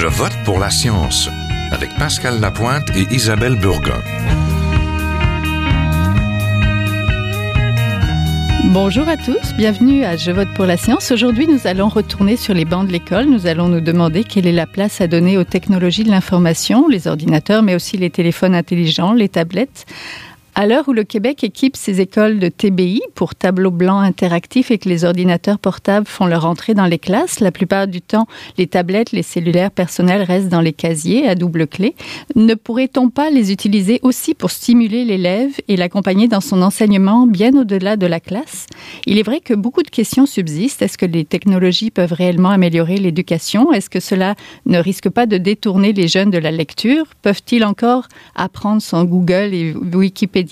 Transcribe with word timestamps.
Je 0.00 0.06
vote 0.06 0.32
pour 0.46 0.58
la 0.58 0.70
science 0.70 1.28
avec 1.72 1.94
Pascal 1.98 2.40
Lapointe 2.40 2.88
et 2.96 3.06
Isabelle 3.14 3.56
Burgon. 3.56 4.00
Bonjour 8.72 9.06
à 9.06 9.18
tous, 9.18 9.54
bienvenue 9.58 10.04
à 10.04 10.16
Je 10.16 10.30
vote 10.30 10.48
pour 10.54 10.64
la 10.64 10.78
science. 10.78 11.10
Aujourd'hui, 11.10 11.46
nous 11.46 11.66
allons 11.66 11.90
retourner 11.90 12.38
sur 12.38 12.54
les 12.54 12.64
bancs 12.64 12.86
de 12.86 12.92
l'école. 12.92 13.26
Nous 13.26 13.46
allons 13.46 13.68
nous 13.68 13.82
demander 13.82 14.24
quelle 14.24 14.46
est 14.46 14.52
la 14.52 14.66
place 14.66 15.02
à 15.02 15.06
donner 15.06 15.36
aux 15.36 15.44
technologies 15.44 16.04
de 16.04 16.10
l'information, 16.10 16.88
les 16.88 17.06
ordinateurs, 17.06 17.62
mais 17.62 17.74
aussi 17.74 17.98
les 17.98 18.08
téléphones 18.08 18.54
intelligents, 18.54 19.12
les 19.12 19.28
tablettes. 19.28 19.84
À 20.60 20.66
l'heure 20.66 20.88
où 20.88 20.92
le 20.92 21.04
Québec 21.04 21.42
équipe 21.42 21.74
ses 21.74 22.02
écoles 22.02 22.38
de 22.38 22.48
TBI 22.48 23.00
pour 23.14 23.34
tableaux 23.34 23.70
blancs 23.70 24.04
interactifs 24.04 24.70
et 24.70 24.76
que 24.76 24.90
les 24.90 25.06
ordinateurs 25.06 25.58
portables 25.58 26.06
font 26.06 26.26
leur 26.26 26.44
entrée 26.44 26.74
dans 26.74 26.84
les 26.84 26.98
classes, 26.98 27.40
la 27.40 27.50
plupart 27.50 27.86
du 27.86 28.02
temps, 28.02 28.26
les 28.58 28.66
tablettes, 28.66 29.12
les 29.12 29.22
cellulaires 29.22 29.70
personnels 29.70 30.22
restent 30.22 30.50
dans 30.50 30.60
les 30.60 30.74
casiers 30.74 31.26
à 31.26 31.34
double 31.34 31.66
clé. 31.66 31.94
Ne 32.36 32.52
pourrait-on 32.52 33.08
pas 33.08 33.30
les 33.30 33.52
utiliser 33.52 34.00
aussi 34.02 34.34
pour 34.34 34.50
stimuler 34.50 35.06
l'élève 35.06 35.50
et 35.66 35.78
l'accompagner 35.78 36.28
dans 36.28 36.42
son 36.42 36.60
enseignement 36.60 37.26
bien 37.26 37.56
au-delà 37.56 37.96
de 37.96 38.04
la 38.04 38.20
classe? 38.20 38.66
Il 39.06 39.18
est 39.18 39.22
vrai 39.22 39.40
que 39.40 39.54
beaucoup 39.54 39.82
de 39.82 39.88
questions 39.88 40.26
subsistent. 40.26 40.82
Est-ce 40.82 40.98
que 40.98 41.06
les 41.06 41.24
technologies 41.24 41.90
peuvent 41.90 42.12
réellement 42.12 42.50
améliorer 42.50 42.98
l'éducation? 42.98 43.72
Est-ce 43.72 43.88
que 43.88 43.98
cela 43.98 44.34
ne 44.66 44.76
risque 44.76 45.08
pas 45.08 45.24
de 45.24 45.38
détourner 45.38 45.94
les 45.94 46.06
jeunes 46.06 46.30
de 46.30 46.36
la 46.36 46.50
lecture? 46.50 47.06
Peuvent-ils 47.22 47.64
encore 47.64 48.08
apprendre 48.34 48.82
sans 48.82 49.06
Google 49.06 49.54
et 49.54 49.72
Wikipédia? 49.72 50.49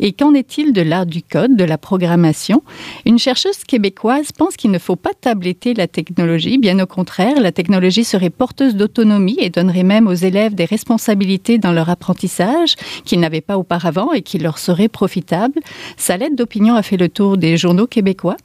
Et 0.00 0.12
qu'en 0.12 0.34
est-il 0.34 0.72
de 0.72 0.82
l'art 0.82 1.06
du 1.06 1.22
code, 1.22 1.56
de 1.56 1.64
la 1.64 1.78
programmation? 1.78 2.62
Une 3.04 3.18
chercheuse 3.18 3.64
québécoise 3.66 4.32
pense 4.32 4.56
qu'il 4.56 4.70
ne 4.70 4.78
faut 4.78 4.96
pas 4.96 5.12
tabletter 5.18 5.74
la 5.74 5.86
technologie. 5.86 6.58
Bien 6.58 6.78
au 6.78 6.86
contraire, 6.86 7.40
la 7.40 7.52
technologie 7.52 8.04
serait 8.04 8.30
porteuse 8.30 8.76
d'autonomie 8.76 9.38
et 9.40 9.50
donnerait 9.50 9.82
même 9.82 10.06
aux 10.06 10.14
élèves 10.14 10.54
des 10.54 10.64
responsabilités 10.64 11.58
dans 11.58 11.72
leur 11.72 11.88
apprentissage 11.90 12.74
qu'ils 13.04 13.20
n'avaient 13.20 13.40
pas 13.40 13.58
auparavant 13.58 14.12
et 14.12 14.22
qui 14.22 14.38
leur 14.38 14.58
seraient 14.58 14.88
profitables. 14.88 15.60
Sa 15.96 16.16
lettre 16.16 16.36
d'opinion 16.36 16.74
a 16.74 16.82
fait 16.82 16.96
le 16.96 17.08
tour 17.08 17.36
des 17.36 17.56
journaux 17.56 17.86
québécois. 17.86 18.36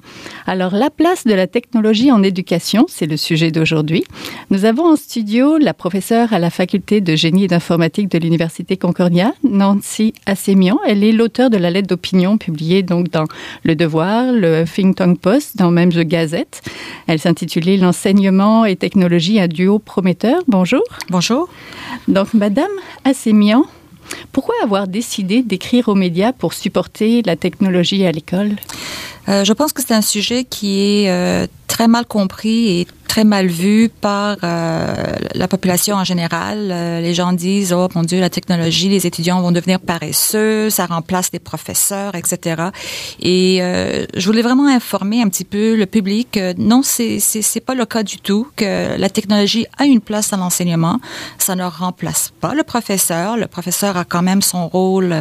Alors, 0.48 0.74
la 0.74 0.90
place 0.90 1.26
de 1.26 1.34
la 1.34 1.48
technologie 1.48 2.12
en 2.12 2.24
éducation, 2.24 2.86
c'est 2.88 3.06
le 3.06 3.18
sujet 3.18 3.52
d'aujourd'hui. 3.52 4.04
Nous 4.50 4.66
avons 4.66 4.86
en 4.86 4.96
studio 4.96 5.58
la 5.58 5.74
professeure 5.74 6.34
à 6.34 6.40
la 6.40 6.50
faculté 6.50 7.02
de 7.02 7.16
génie 7.16 7.46
et 7.46 7.48
d'informatique 7.48 8.10
de 8.10 8.18
l'Université 8.18 8.78
Concordia, 8.78 9.34
Nancy 9.44 10.14
Assemi 10.26 10.61
elle 10.86 11.04
est 11.04 11.12
l'auteur 11.12 11.50
de 11.50 11.58
la 11.58 11.70
lettre 11.70 11.88
d'opinion 11.88 12.38
publiée 12.38 12.84
donc 12.84 13.10
dans 13.10 13.26
Le 13.64 13.76
Devoir, 13.76 14.32
le 14.32 14.66
Think 14.66 14.98
Tank 14.98 15.20
Post, 15.20 15.58
dans 15.58 15.72
même 15.72 15.92
The 15.92 16.02
Gazette. 16.02 16.62
Elle 17.08 17.20
s'intitulait 17.20 17.78
L'enseignement 17.78 18.66
et 18.66 18.76
technologie, 18.76 19.40
un 19.40 19.48
duo 19.48 19.80
prometteur. 19.80 20.42
Bonjour. 20.48 20.84
Bonjour. 21.10 21.50
Donc, 22.08 22.34
Madame 22.34 22.70
Assemian, 23.06 23.66
pourquoi 24.32 24.56
avoir 24.64 24.88
décidé 24.88 25.42
d'écrire 25.42 25.88
aux 25.88 25.96
médias 25.96 26.34
pour 26.34 26.54
supporter 26.54 27.22
la 27.24 27.36
technologie 27.36 28.06
à 28.06 28.12
l'école? 28.12 28.56
Euh, 29.30 29.44
je 29.44 29.54
pense 29.54 29.72
que 29.74 29.82
c'est 29.82 29.94
un 29.94 30.02
sujet 30.02 30.44
qui 30.44 30.80
est 30.80 31.10
euh, 31.10 31.48
très 31.82 31.88
mal 31.88 32.06
compris 32.06 32.80
et 32.80 32.88
très 33.08 33.24
mal 33.24 33.48
vu 33.48 33.90
par 33.90 34.38
euh, 34.44 34.94
la 35.34 35.48
population 35.48 35.96
en 35.96 36.04
général. 36.04 36.70
Euh, 36.70 37.02
les 37.02 37.16
gens 37.16 37.34
disent 37.34 37.74
oh 37.74 37.88
mon 37.96 38.04
Dieu 38.04 38.20
la 38.20 38.30
technologie, 38.30 38.88
les 38.88 39.08
étudiants 39.08 39.42
vont 39.42 39.52
devenir 39.52 39.80
paresseux, 39.80 40.70
ça 40.70 40.86
remplace 40.86 41.32
les 41.34 41.40
professeurs, 41.40 42.14
etc. 42.14 42.66
Et 43.20 43.64
euh, 43.64 44.06
je 44.16 44.28
voulais 44.28 44.44
vraiment 44.44 44.68
informer 44.68 45.24
un 45.24 45.28
petit 45.28 45.44
peu 45.44 45.76
le 45.76 45.88
public. 45.88 46.40
non, 46.60 46.84
c'est 46.84 47.20
c'est 47.20 47.66
pas 47.70 47.74
le 47.74 47.86
cas 47.88 48.04
du 48.04 48.18
tout. 48.18 48.48
Que 48.56 48.96
la 48.96 49.10
technologie 49.10 49.66
a 49.80 49.86
une 49.86 50.02
place 50.02 50.30
dans 50.30 50.38
l'enseignement, 50.38 51.00
ça 51.40 51.56
ne 51.56 51.64
remplace 51.64 52.32
pas 52.42 52.54
le 52.54 52.62
professeur. 52.62 53.38
Le 53.38 53.48
professeur 53.48 53.98
a 53.98 54.06
quand 54.06 54.22
même 54.22 54.44
son 54.44 54.68
rôle 54.68 55.16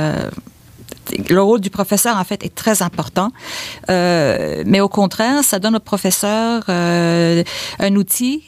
le 1.28 1.42
rôle 1.42 1.60
du 1.60 1.70
professeur, 1.70 2.16
en 2.16 2.24
fait, 2.24 2.44
est 2.44 2.54
très 2.54 2.82
important. 2.82 3.30
Euh, 3.88 4.62
mais 4.66 4.80
au 4.80 4.88
contraire, 4.88 5.42
ça 5.42 5.58
donne 5.58 5.76
au 5.76 5.80
professeur 5.80 6.64
euh, 6.68 7.42
un 7.78 7.96
outil 7.96 8.44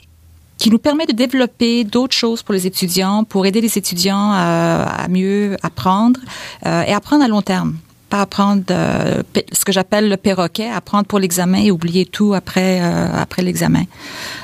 qui 0.59 0.71
nous 0.71 0.79
permet 0.79 1.07
de 1.07 1.13
développer 1.13 1.83
d'autres 1.85 2.15
choses 2.15 2.43
pour 2.43 2.55
les 2.55 2.67
étudiants, 2.67 3.25
pour 3.25 3.47
aider 3.47 3.61
les 3.61 3.79
étudiants 3.79 4.31
à, 4.33 5.07
mieux 5.09 5.57
apprendre 5.63 6.21
euh, 6.67 6.83
et 6.83 6.93
apprendre 6.93 7.25
à 7.25 7.29
long 7.29 7.43
terme. 7.43 7.77
Pas 8.11 8.21
apprendre 8.21 8.63
ce 8.69 9.65
que 9.65 9.73
j'appelle 9.73 10.11
le 10.11 10.19
perroquet, 10.19 10.69
apprendre 10.69 11.07
pour 11.07 11.19
l'examen 11.19 11.59
et 11.59 11.71
oublier 11.71 12.05
tout 12.05 12.35
après, 12.35 12.79
après 12.79 13.41
l'examen. 13.41 13.85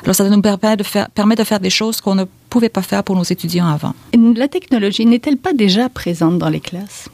Alors, 0.05 0.15
ça 0.15 0.27
nous 0.27 0.41
permet 0.41 0.77
de, 0.77 0.83
faire, 0.83 1.11
permet 1.11 1.37
de 1.37 1.45
faire 1.45 1.61
des 1.61 1.69
choses 1.69 2.00
qu'on 2.00 2.15
ne 2.15 2.25
pouvait 2.49 2.71
pas 2.71 2.81
faire 2.81 3.05
pour 3.05 3.15
nos 3.15 3.25
étudiants 3.25 3.69
avant. 3.69 3.95
La 4.15 4.49
technologie 4.49 5.05
n'est-elle 5.05 5.37
pas 5.37 5.53
déjà 5.53 5.91
présente 5.91 6.39
dans 6.39 6.49
les 6.49 6.61
classes? 6.61 7.11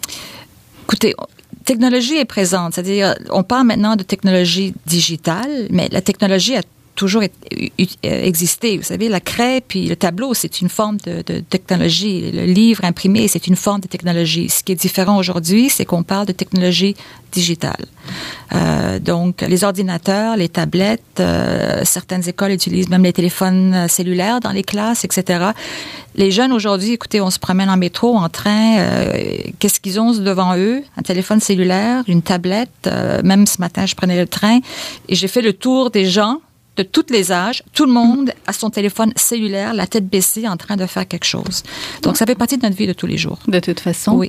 Écoutez, 0.94 1.16
technologie 1.64 2.18
est 2.18 2.24
présente, 2.24 2.74
c'est-à-dire 2.74 3.16
on 3.30 3.42
parle 3.42 3.66
maintenant 3.66 3.96
de 3.96 4.04
technologie 4.04 4.74
digitale, 4.86 5.66
mais 5.70 5.88
la 5.90 6.00
technologie 6.00 6.54
a 6.54 6.62
toujours 6.94 7.22
existé. 8.02 8.76
Vous 8.76 8.82
savez, 8.84 9.08
la 9.08 9.20
craie 9.20 9.62
puis 9.66 9.86
le 9.86 9.96
tableau, 9.96 10.34
c'est 10.34 10.60
une 10.60 10.68
forme 10.68 10.98
de, 10.98 11.22
de, 11.22 11.40
technologie. 11.40 12.30
Le 12.32 12.44
livre 12.44 12.84
imprimé, 12.84 13.28
c'est 13.28 13.46
une 13.46 13.56
forme 13.56 13.80
de 13.80 13.88
technologie. 13.88 14.48
Ce 14.48 14.62
qui 14.62 14.72
est 14.72 14.76
différent 14.76 15.18
aujourd'hui, 15.18 15.70
c'est 15.70 15.84
qu'on 15.84 16.02
parle 16.02 16.26
de 16.26 16.32
technologie 16.32 16.96
digitale. 17.32 17.86
Euh, 18.52 18.98
donc, 18.98 19.40
les 19.42 19.64
ordinateurs, 19.64 20.36
les 20.36 20.48
tablettes, 20.48 21.20
euh, 21.20 21.80
certaines 21.84 22.28
écoles 22.28 22.52
utilisent 22.52 22.88
même 22.88 23.02
les 23.02 23.12
téléphones 23.12 23.86
cellulaires 23.88 24.40
dans 24.40 24.52
les 24.52 24.62
classes, 24.62 25.04
etc. 25.04 25.52
Les 26.16 26.30
jeunes 26.30 26.52
aujourd'hui, 26.52 26.92
écoutez, 26.92 27.20
on 27.20 27.30
se 27.30 27.40
promène 27.40 27.68
en 27.68 27.76
métro, 27.76 28.16
en 28.16 28.28
train. 28.28 28.78
Euh, 28.78 29.36
Qu'est-ce 29.58 29.80
qu'ils 29.80 29.98
ont 29.98 30.12
devant 30.12 30.56
eux? 30.56 30.82
Un 30.96 31.02
téléphone 31.02 31.40
cellulaire, 31.40 32.04
une 32.06 32.22
tablette. 32.22 32.70
Euh, 32.86 33.20
même 33.24 33.46
ce 33.46 33.60
matin, 33.60 33.84
je 33.84 33.96
prenais 33.96 34.18
le 34.18 34.28
train 34.28 34.60
et 35.08 35.14
j'ai 35.16 35.26
fait 35.26 35.42
le 35.42 35.52
tour 35.52 35.90
des 35.90 36.06
gens 36.06 36.40
de 36.76 36.82
tous 36.82 37.06
les 37.10 37.30
âges, 37.32 37.62
tout 37.72 37.86
le 37.86 37.92
monde 37.92 38.32
a 38.46 38.52
son 38.52 38.70
téléphone 38.70 39.12
cellulaire, 39.16 39.74
la 39.74 39.86
tête 39.86 40.08
baissée, 40.08 40.48
en 40.48 40.56
train 40.56 40.76
de 40.76 40.86
faire 40.86 41.06
quelque 41.06 41.24
chose. 41.24 41.62
Donc, 42.02 42.16
ça 42.16 42.26
fait 42.26 42.34
partie 42.34 42.56
de 42.56 42.62
notre 42.62 42.76
vie 42.76 42.86
de 42.86 42.92
tous 42.92 43.06
les 43.06 43.16
jours. 43.16 43.38
De 43.46 43.60
toute 43.60 43.80
façon. 43.80 44.16
Oui. 44.16 44.28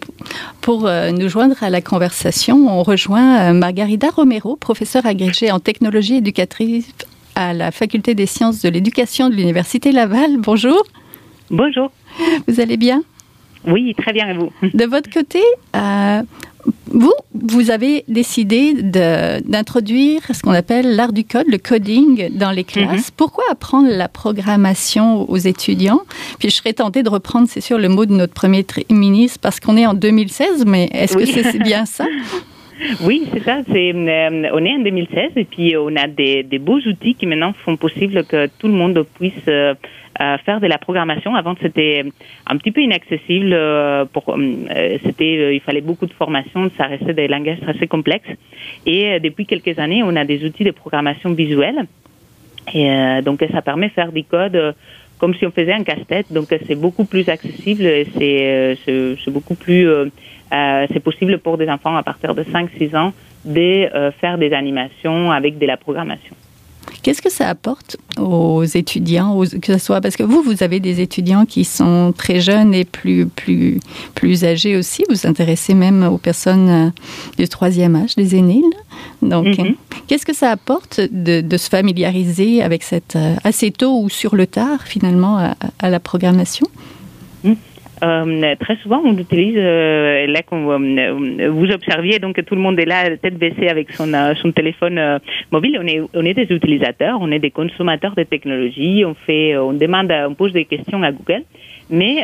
Pour 0.61 0.87
euh, 0.87 1.11
nous 1.11 1.29
joindre 1.29 1.61
à 1.63 1.69
la 1.69 1.81
conversation, 1.81 2.67
on 2.67 2.83
rejoint 2.83 3.39
euh, 3.39 3.53
Margarida 3.53 4.09
Romero, 4.09 4.55
professeure 4.55 5.05
agrégée 5.05 5.51
en 5.51 5.59
technologie 5.59 6.15
éducative 6.15 6.85
à 7.35 7.53
la 7.53 7.71
Faculté 7.71 8.15
des 8.15 8.25
sciences 8.25 8.61
de 8.61 8.69
l'éducation 8.69 9.29
de 9.29 9.35
l'Université 9.35 9.91
Laval. 9.91 10.37
Bonjour. 10.37 10.81
Bonjour. 11.49 11.91
Vous 12.47 12.59
allez 12.59 12.77
bien? 12.77 13.03
Oui, 13.67 13.93
très 13.97 14.13
bien, 14.13 14.29
et 14.29 14.33
vous? 14.33 14.51
De 14.61 14.85
votre 14.85 15.09
côté, 15.09 15.41
euh, 15.75 16.21
vous, 16.95 17.13
vous 17.33 17.71
avez 17.71 18.05
décidé 18.07 18.73
d'introduire 18.81 20.21
ce 20.33 20.41
qu'on 20.41 20.53
appelle 20.53 20.95
l'art 20.95 21.11
du 21.11 21.25
code, 21.25 21.45
le 21.47 21.57
coding 21.57 22.29
dans 22.37 22.51
les 22.51 22.63
classes. 22.63 23.09
Mhm. 23.09 23.15
Pourquoi 23.17 23.43
apprendre 23.51 23.89
la 23.89 24.07
programmation 24.07 25.29
aux 25.29 25.37
étudiants? 25.37 25.99
Puis 26.39 26.49
je 26.49 26.55
serais 26.55 26.71
tentée 26.71 27.03
de 27.03 27.09
reprendre, 27.09 27.47
c'est 27.49 27.61
sûr, 27.61 27.77
le 27.77 27.89
mot 27.89 28.05
de 28.05 28.13
notre 28.13 28.33
premier 28.33 28.65
ministre 28.89 29.39
parce 29.41 29.59
qu'on 29.59 29.75
est 29.75 29.85
en 29.85 29.93
2016, 29.93 30.65
mais 30.65 30.89
est-ce 30.93 31.17
que 31.17 31.25
c'est 31.25 31.59
bien 31.59 31.85
ça? 31.85 32.05
Oui, 33.01 33.25
c'est 33.31 33.41
ça. 33.41 33.61
C'est, 33.71 33.93
euh, 33.93 34.49
on 34.51 34.65
est 34.65 34.73
en 34.73 34.79
2016 34.79 35.31
et 35.37 35.45
puis 35.45 35.77
on 35.77 35.95
a 35.95 36.07
des, 36.07 36.43
des, 36.43 36.59
beaux 36.59 36.79
outils 36.79 37.15
qui 37.15 37.25
maintenant 37.25 37.53
font 37.63 37.77
possible 37.77 38.25
que 38.25 38.47
tout 38.59 38.67
le 38.67 38.73
monde 38.73 39.01
puisse 39.17 39.31
euh, 39.47 39.73
faire 40.45 40.59
de 40.59 40.67
la 40.67 40.77
programmation. 40.77 41.35
Avant, 41.35 41.55
c'était 41.61 42.05
un 42.47 42.57
petit 42.57 42.71
peu 42.71 42.81
inaccessible. 42.81 43.51
Euh, 43.53 44.05
pour, 44.05 44.29
euh, 44.29 44.97
c'était, 45.03 45.55
il 45.55 45.61
fallait 45.61 45.81
beaucoup 45.81 46.05
de 46.05 46.13
formation. 46.13 46.69
Ça 46.77 46.85
restait 46.85 47.13
des 47.13 47.27
langages 47.27 47.59
assez 47.67 47.87
complexes. 47.87 48.29
Et 48.85 49.19
depuis 49.19 49.45
quelques 49.45 49.79
années, 49.79 50.03
on 50.03 50.15
a 50.15 50.25
des 50.25 50.43
outils 50.45 50.63
de 50.63 50.71
programmation 50.71 51.33
visuelle. 51.33 51.85
Et 52.73 52.89
donc, 53.23 53.45
ça 53.51 53.61
permet 53.61 53.89
de 53.89 53.93
faire 53.93 54.11
des 54.11 54.23
codes 54.23 54.75
comme 55.19 55.33
si 55.35 55.45
on 55.45 55.51
faisait 55.51 55.73
un 55.73 55.83
casse-tête. 55.83 56.31
Donc, 56.31 56.47
c'est 56.67 56.75
beaucoup 56.75 57.05
plus 57.05 57.29
accessible. 57.29 57.83
C'est, 58.17 58.77
c'est, 58.85 59.31
beaucoup 59.31 59.55
plus 59.55 59.87
euh, 60.53 60.85
c'est 60.91 60.99
possible 60.99 61.39
pour 61.39 61.57
des 61.57 61.69
enfants 61.69 61.95
à 61.95 62.03
partir 62.03 62.35
de 62.35 62.43
5-6 62.43 62.95
ans 62.95 63.13
de 63.45 63.59
euh, 63.59 64.11
faire 64.11 64.37
des 64.37 64.53
animations 64.53 65.31
avec 65.31 65.57
de 65.57 65.65
la 65.65 65.77
programmation. 65.77 66.35
Qu'est-ce 67.05 67.21
que 67.21 67.31
ça 67.31 67.47
apporte 67.49 67.97
aux 68.17 68.63
étudiants, 68.63 69.39
que 69.61 69.73
ce 69.73 69.77
soit 69.77 70.01
parce 70.01 70.15
que 70.15 70.23
vous, 70.23 70.41
vous 70.41 70.63
avez 70.63 70.79
des 70.79 71.01
étudiants 71.01 71.45
qui 71.45 71.63
sont 71.63 72.15
très 72.17 72.41
jeunes 72.41 72.73
et 72.73 72.83
plus 72.83 73.27
plus 73.27 73.79
plus 74.15 74.43
âgés 74.43 74.75
aussi. 74.75 75.03
Vous 75.07 75.13
vous 75.13 75.27
intéressez 75.27 75.75
même 75.75 76.01
aux 76.01 76.17
personnes 76.17 76.67
euh, 76.67 76.89
du 77.37 77.47
troisième 77.47 77.95
âge, 77.95 78.15
des 78.15 78.35
aînés. 78.35 78.63
Donc, 79.21 79.45
mm-hmm. 79.45 79.75
qu'est-ce 80.07 80.25
que 80.25 80.33
ça 80.33 80.49
apporte 80.49 80.99
de, 80.99 81.57
se 81.57 81.69
familiariser 81.69 82.63
avec 82.63 82.81
cette 82.81 83.15
assez 83.43 83.69
tôt 83.69 84.01
ou 84.01 84.09
sur 84.09 84.35
le 84.35 84.47
tard 84.47 84.81
finalement 84.83 85.53
à, 85.77 85.89
la 85.91 85.99
programmation? 85.99 86.65
Mm. 87.43 87.53
Euh, 88.03 88.55
très 88.59 88.75
souvent, 88.77 89.01
on 89.05 89.17
utilise, 89.17 89.55
euh, 89.57 90.27
là, 90.27 90.41
comme 90.43 90.67
euh, 90.69 91.49
vous 91.49 91.71
observiez, 91.71 92.19
donc 92.19 92.43
tout 92.45 92.55
le 92.55 92.61
monde 92.61 92.79
est 92.79 92.85
là, 92.85 93.15
tête 93.17 93.37
baissée 93.37 93.69
avec 93.69 93.91
son, 93.91 94.11
son 94.41 94.51
téléphone 94.51 95.19
mobile. 95.51 95.79
On 95.81 95.87
est, 95.87 96.01
on 96.13 96.25
est 96.25 96.33
des 96.33 96.53
utilisateurs, 96.53 97.17
on 97.21 97.31
est 97.31 97.39
des 97.39 97.51
consommateurs 97.51 98.13
de 98.15 98.23
technologie. 98.23 99.03
On 99.05 99.13
fait, 99.13 99.57
on 99.57 99.73
demande, 99.73 100.11
on 100.11 100.33
pose 100.33 100.51
des 100.51 100.65
questions 100.65 101.03
à 101.03 101.11
Google, 101.11 101.43
mais 101.89 102.17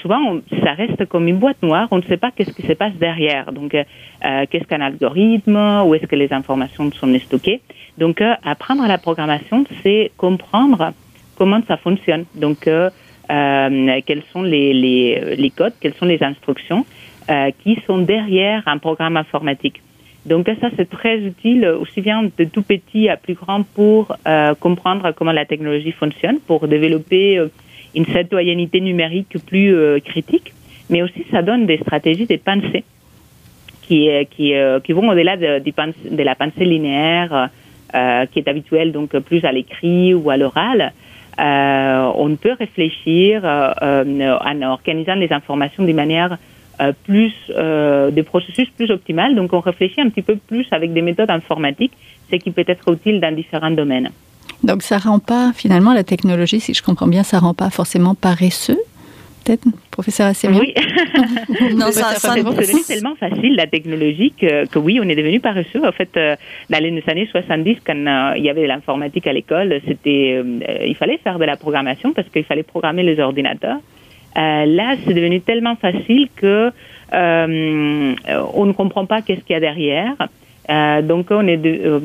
souvent, 0.00 0.38
ça 0.64 0.72
reste 0.72 1.04
comme 1.06 1.28
une 1.28 1.38
boîte 1.38 1.62
noire. 1.62 1.88
On 1.90 1.98
ne 1.98 2.02
sait 2.02 2.16
pas 2.16 2.30
qu'est-ce 2.30 2.52
qui 2.52 2.62
se 2.62 2.72
passe 2.72 2.94
derrière. 2.94 3.52
Donc, 3.52 3.72
qu'est-ce 3.72 4.64
qu'un 4.64 4.80
algorithme 4.80 5.82
Où 5.86 5.94
est-ce 5.94 6.06
que 6.06 6.16
les 6.16 6.32
informations 6.32 6.90
sont 6.92 7.12
stockées 7.18 7.60
Donc, 7.98 8.22
apprendre 8.44 8.86
la 8.86 8.98
programmation, 8.98 9.64
c'est 9.82 10.10
comprendre 10.16 10.92
comment 11.36 11.60
ça 11.68 11.76
fonctionne. 11.76 12.24
Donc 12.34 12.68
euh, 13.30 14.00
quels 14.06 14.22
sont 14.32 14.42
les, 14.42 15.52
codes, 15.56 15.72
quelles 15.80 15.94
sont 15.94 16.06
les 16.06 16.22
instructions 16.22 16.86
euh, 17.28 17.50
qui 17.62 17.78
sont 17.86 17.98
derrière 17.98 18.62
un 18.66 18.78
programme 18.78 19.16
informatique. 19.16 19.82
Donc 20.26 20.48
ça, 20.60 20.68
c'est 20.76 20.88
très 20.88 21.18
utile, 21.18 21.66
aussi 21.66 22.00
bien 22.00 22.24
de 22.36 22.44
tout 22.44 22.62
petit 22.62 23.08
à 23.08 23.16
plus 23.16 23.34
grand, 23.34 23.62
pour 23.62 24.16
euh, 24.26 24.54
comprendre 24.54 25.12
comment 25.12 25.32
la 25.32 25.44
technologie 25.44 25.92
fonctionne, 25.92 26.38
pour 26.40 26.66
développer 26.66 27.40
une 27.94 28.06
citoyenneté 28.06 28.80
numérique 28.80 29.36
plus 29.46 30.00
critique, 30.04 30.52
mais 30.90 31.02
aussi 31.02 31.24
ça 31.30 31.42
donne 31.42 31.66
des 31.66 31.78
stratégies 31.78 32.26
de 32.26 32.36
pensée 32.36 32.84
qui, 33.82 34.08
vont 34.08 35.08
au-delà 35.08 35.36
de, 35.36 35.60
de, 35.60 36.22
la 36.22 36.34
pensée 36.34 36.64
linéaire 36.64 37.50
qui 38.32 38.38
est 38.40 38.48
habituelle, 38.48 38.90
donc 38.90 39.16
plus 39.20 39.44
à 39.44 39.52
l'écrit 39.52 40.12
ou 40.12 40.28
à 40.28 40.36
l'oral, 40.36 40.92
on 41.38 42.36
peut 42.36 42.52
réfléchir 42.58 43.42
euh, 43.44 43.72
euh, 43.82 44.38
en 44.44 44.62
organisant 44.62 45.14
les 45.14 45.32
informations 45.32 45.84
de 45.84 45.92
manière 45.92 46.38
plus 47.04 47.32
des 48.12 48.22
processus 48.22 48.68
plus 48.68 48.90
optimales. 48.90 49.34
Donc 49.34 49.54
on 49.54 49.60
réfléchit 49.60 50.00
un 50.00 50.10
petit 50.10 50.20
peu 50.20 50.36
plus 50.36 50.66
avec 50.72 50.92
des 50.92 51.00
méthodes 51.00 51.30
informatiques, 51.30 51.92
ce 52.30 52.36
qui 52.36 52.50
peut 52.50 52.64
être 52.66 52.92
utile 52.92 53.18
dans 53.18 53.34
différents 53.34 53.70
domaines. 53.70 54.10
Donc 54.62 54.82
ça 54.82 54.98
rend 54.98 55.18
pas 55.18 55.52
finalement 55.54 55.94
la 55.94 56.04
technologie, 56.04 56.60
si 56.60 56.74
je 56.74 56.82
comprends 56.82 57.06
bien, 57.06 57.22
ça 57.22 57.38
rend 57.38 57.54
pas 57.54 57.70
forcément 57.70 58.14
paresseux? 58.14 58.78
Peut-être, 59.46 59.66
professeur 59.90 60.26
Assemian 60.26 60.60
Oui. 60.60 60.74
non, 61.74 61.92
ça, 61.92 62.14
ça, 62.14 62.34
c'est 62.34 62.42
devenu 62.42 62.82
tellement 62.86 63.14
facile, 63.14 63.54
la 63.56 63.66
technologie, 63.66 64.32
que, 64.32 64.78
oui, 64.78 64.98
on 65.02 65.08
est 65.08 65.14
devenu 65.14 65.40
paresseux. 65.40 65.86
En 65.86 65.92
fait, 65.92 66.10
euh, 66.16 66.36
dans 66.70 66.82
les 66.82 67.02
années 67.06 67.28
70, 67.30 67.78
quand 67.86 67.94
euh, 67.96 68.32
il 68.36 68.44
y 68.44 68.50
avait 68.50 68.66
l'informatique 68.66 69.26
à 69.26 69.32
l'école, 69.32 69.80
c'était, 69.86 70.42
euh, 70.44 70.84
il 70.86 70.94
fallait 70.96 71.18
faire 71.18 71.38
de 71.38 71.44
la 71.44 71.56
programmation 71.56 72.12
parce 72.12 72.28
qu'il 72.28 72.44
fallait 72.44 72.62
programmer 72.62 73.02
les 73.02 73.20
ordinateurs. 73.20 73.78
là, 74.34 74.96
c'est 75.04 75.14
devenu 75.14 75.40
tellement 75.40 75.76
facile 75.76 76.28
que 76.36 76.70
on 77.12 78.66
ne 78.66 78.72
comprend 78.72 79.06
pas 79.06 79.22
qu'est-ce 79.22 79.40
qu'il 79.40 79.54
y 79.54 79.56
a 79.56 79.60
derrière. 79.60 80.16
donc, 81.02 81.26
on 81.30 81.46
est, 81.46 81.56
de, 81.56 82.00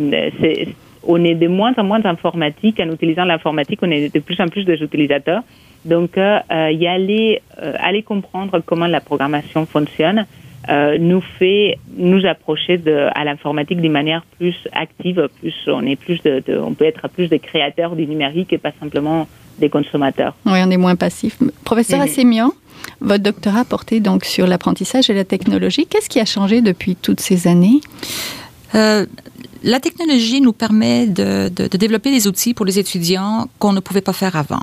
on 1.03 1.24
est 1.24 1.36
de 1.36 1.48
moins 1.48 1.74
en 1.77 1.83
moins 1.83 2.03
informatique. 2.06 2.80
En 2.80 2.92
utilisant 2.92 3.25
l'informatique, 3.25 3.80
on 3.81 3.92
est 3.92 4.13
de 4.13 4.19
plus 4.19 4.39
en 4.39 4.48
plus 4.48 4.65
des 4.65 4.81
utilisateurs. 4.81 5.44
Donc, 5.86 6.18
euh, 6.18 6.39
euh, 6.51 6.71
y 6.71 6.88
aller, 6.88 7.42
euh, 7.62 7.74
aller 7.80 8.03
comprendre 8.03 8.62
comment 8.65 8.88
la 8.88 9.01
programmation 9.01 9.65
fonctionne 9.65 10.25
euh, 10.69 10.98
nous 11.00 11.21
fait 11.39 11.80
nous 11.98 12.24
approcher 12.25 12.77
de, 12.77 13.07
à 13.15 13.24
l'informatique 13.24 13.81
d'une 13.81 13.92
manière 13.92 14.24
plus 14.38 14.56
active, 14.74 15.27
plus 15.39 15.56
on 15.68 15.83
est 15.88 15.95
plus 15.95 16.21
de, 16.21 16.44
de, 16.45 16.57
on 16.57 16.74
peut 16.74 16.86
être 16.86 17.07
plus 17.09 17.30
des 17.30 17.39
créateurs 17.39 17.95
du 17.95 18.06
numérique 18.06 18.53
et 18.53 18.59
pas 18.59 18.71
simplement 18.80 19.27
des 19.57 19.69
consommateurs. 19.69 20.36
Oui, 20.45 20.59
on 20.63 20.69
est 20.69 20.77
moins 20.77 20.95
passif. 20.95 21.39
Professeur 21.63 22.00
mmh. 22.00 22.03
Assemian, 22.03 22.51
votre 23.00 23.24
doctorat 23.24 23.65
porté 23.65 24.00
donc 24.00 24.24
sur 24.24 24.45
l'apprentissage 24.45 25.09
et 25.09 25.13
la 25.15 25.24
technologie. 25.24 25.88
Qu'est-ce 25.88 26.09
qui 26.09 26.19
a 26.19 26.25
changé 26.25 26.62
depuis 26.62 26.95
toutes 26.95 27.19
ces 27.19 27.48
années? 27.48 27.81
Euh, 28.75 29.06
la 29.63 29.80
technologie 29.80 30.42
nous 30.42 30.54
permet 30.54 31.06
de, 31.08 31.50
de, 31.50 31.68
de, 31.68 31.78
développer 31.78 32.12
des 32.12 32.28
outils 32.28 32.54
pour 32.54 32.66
les 32.66 32.80
étudiants 32.80 33.48
qu'on 33.60 33.74
ne 33.74 33.80
pouvait 33.80 34.02
pas 34.02 34.13
faire 34.13 34.36
avant. 34.36 34.62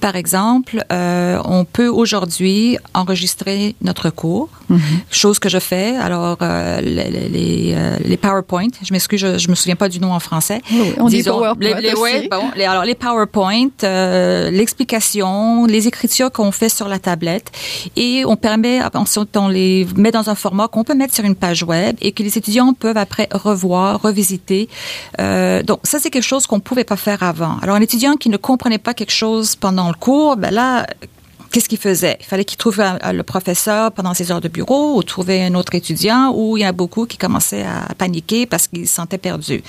Par 0.00 0.14
exemple, 0.14 0.84
euh, 0.92 1.40
on 1.44 1.64
peut 1.64 1.88
aujourd'hui 1.88 2.78
enregistrer 2.94 3.74
notre 3.82 4.10
cours, 4.10 4.48
mm 4.68 4.76
-hmm. 4.76 4.80
chose 5.10 5.38
que 5.40 5.48
je 5.48 5.58
fais. 5.70 5.88
Alors, 6.06 6.38
euh, 6.40 6.80
les, 6.80 7.10
les, 7.36 7.74
euh, 7.74 7.96
les, 8.10 8.16
PowerPoint, 8.16 8.72
je 8.86 8.92
m'excuse, 8.92 9.20
je, 9.24 9.30
je 9.44 9.48
me 9.50 9.56
souviens 9.60 9.78
pas 9.84 9.88
du 9.94 9.98
nom 10.04 10.12
en 10.18 10.22
français. 10.28 10.60
Oui, 10.70 10.92
on 11.04 11.08
Disons, 11.08 11.18
dit 11.18 11.22
PowerPoint 11.24 11.80
les, 11.80 11.88
les, 11.88 11.94
ouais, 12.04 12.28
bon, 12.30 12.46
les, 12.58 12.66
alors 12.72 12.84
les 12.90 12.98
PowerPoint, 13.04 13.76
euh, 13.82 14.50
l'explication, 14.58 15.66
les 15.76 15.84
écritures 15.90 16.30
qu'on 16.36 16.52
fait 16.60 16.72
sur 16.78 16.88
la 16.94 17.00
tablette, 17.08 17.48
et 18.04 18.12
on 18.32 18.36
permet, 18.48 18.76
on 19.44 19.48
les 19.58 19.72
met 20.04 20.12
dans 20.18 20.26
un 20.32 20.38
format 20.44 20.66
qu'on 20.72 20.84
peut 20.88 20.98
mettre 21.02 21.14
sur 21.18 21.24
une 21.30 21.38
page 21.44 21.62
web 21.72 21.92
et 22.04 22.10
que 22.14 22.22
les 22.26 22.34
étudiants 22.40 22.72
peuvent 22.84 23.02
après 23.06 23.26
revoir, 23.48 23.90
revisiter. 24.08 24.27
Euh, 25.20 25.62
donc 25.62 25.80
ça, 25.84 25.98
c'est 25.98 26.10
quelque 26.10 26.22
chose 26.22 26.46
qu'on 26.46 26.60
pouvait 26.60 26.84
pas 26.84 26.96
faire 26.96 27.22
avant. 27.22 27.56
Alors, 27.62 27.76
un 27.76 27.80
étudiant 27.80 28.14
qui 28.14 28.28
ne 28.28 28.36
comprenait 28.36 28.78
pas 28.78 28.94
quelque 28.94 29.12
chose 29.12 29.56
pendant 29.56 29.88
le 29.88 29.94
cours, 29.94 30.36
ben 30.36 30.52
là, 30.52 30.86
qu'est-ce 31.50 31.68
qu'il 31.68 31.78
faisait? 31.78 32.16
Il 32.20 32.26
fallait 32.26 32.44
qu'il 32.44 32.58
trouve 32.58 32.80
le 32.80 33.22
professeur 33.22 33.92
pendant 33.92 34.14
ses 34.14 34.30
heures 34.30 34.40
de 34.40 34.48
bureau 34.48 34.96
ou 34.96 35.02
trouver 35.02 35.42
un 35.42 35.54
autre 35.54 35.74
étudiant 35.74 36.32
ou 36.34 36.56
il 36.56 36.60
y 36.60 36.64
a 36.64 36.72
beaucoup 36.72 37.06
qui 37.06 37.16
commençaient 37.16 37.64
à 37.64 37.94
paniquer 37.94 38.46
parce 38.46 38.66
qu'ils 38.66 38.88
se 38.88 38.94
sentaient 38.94 39.18
perdus. 39.18 39.62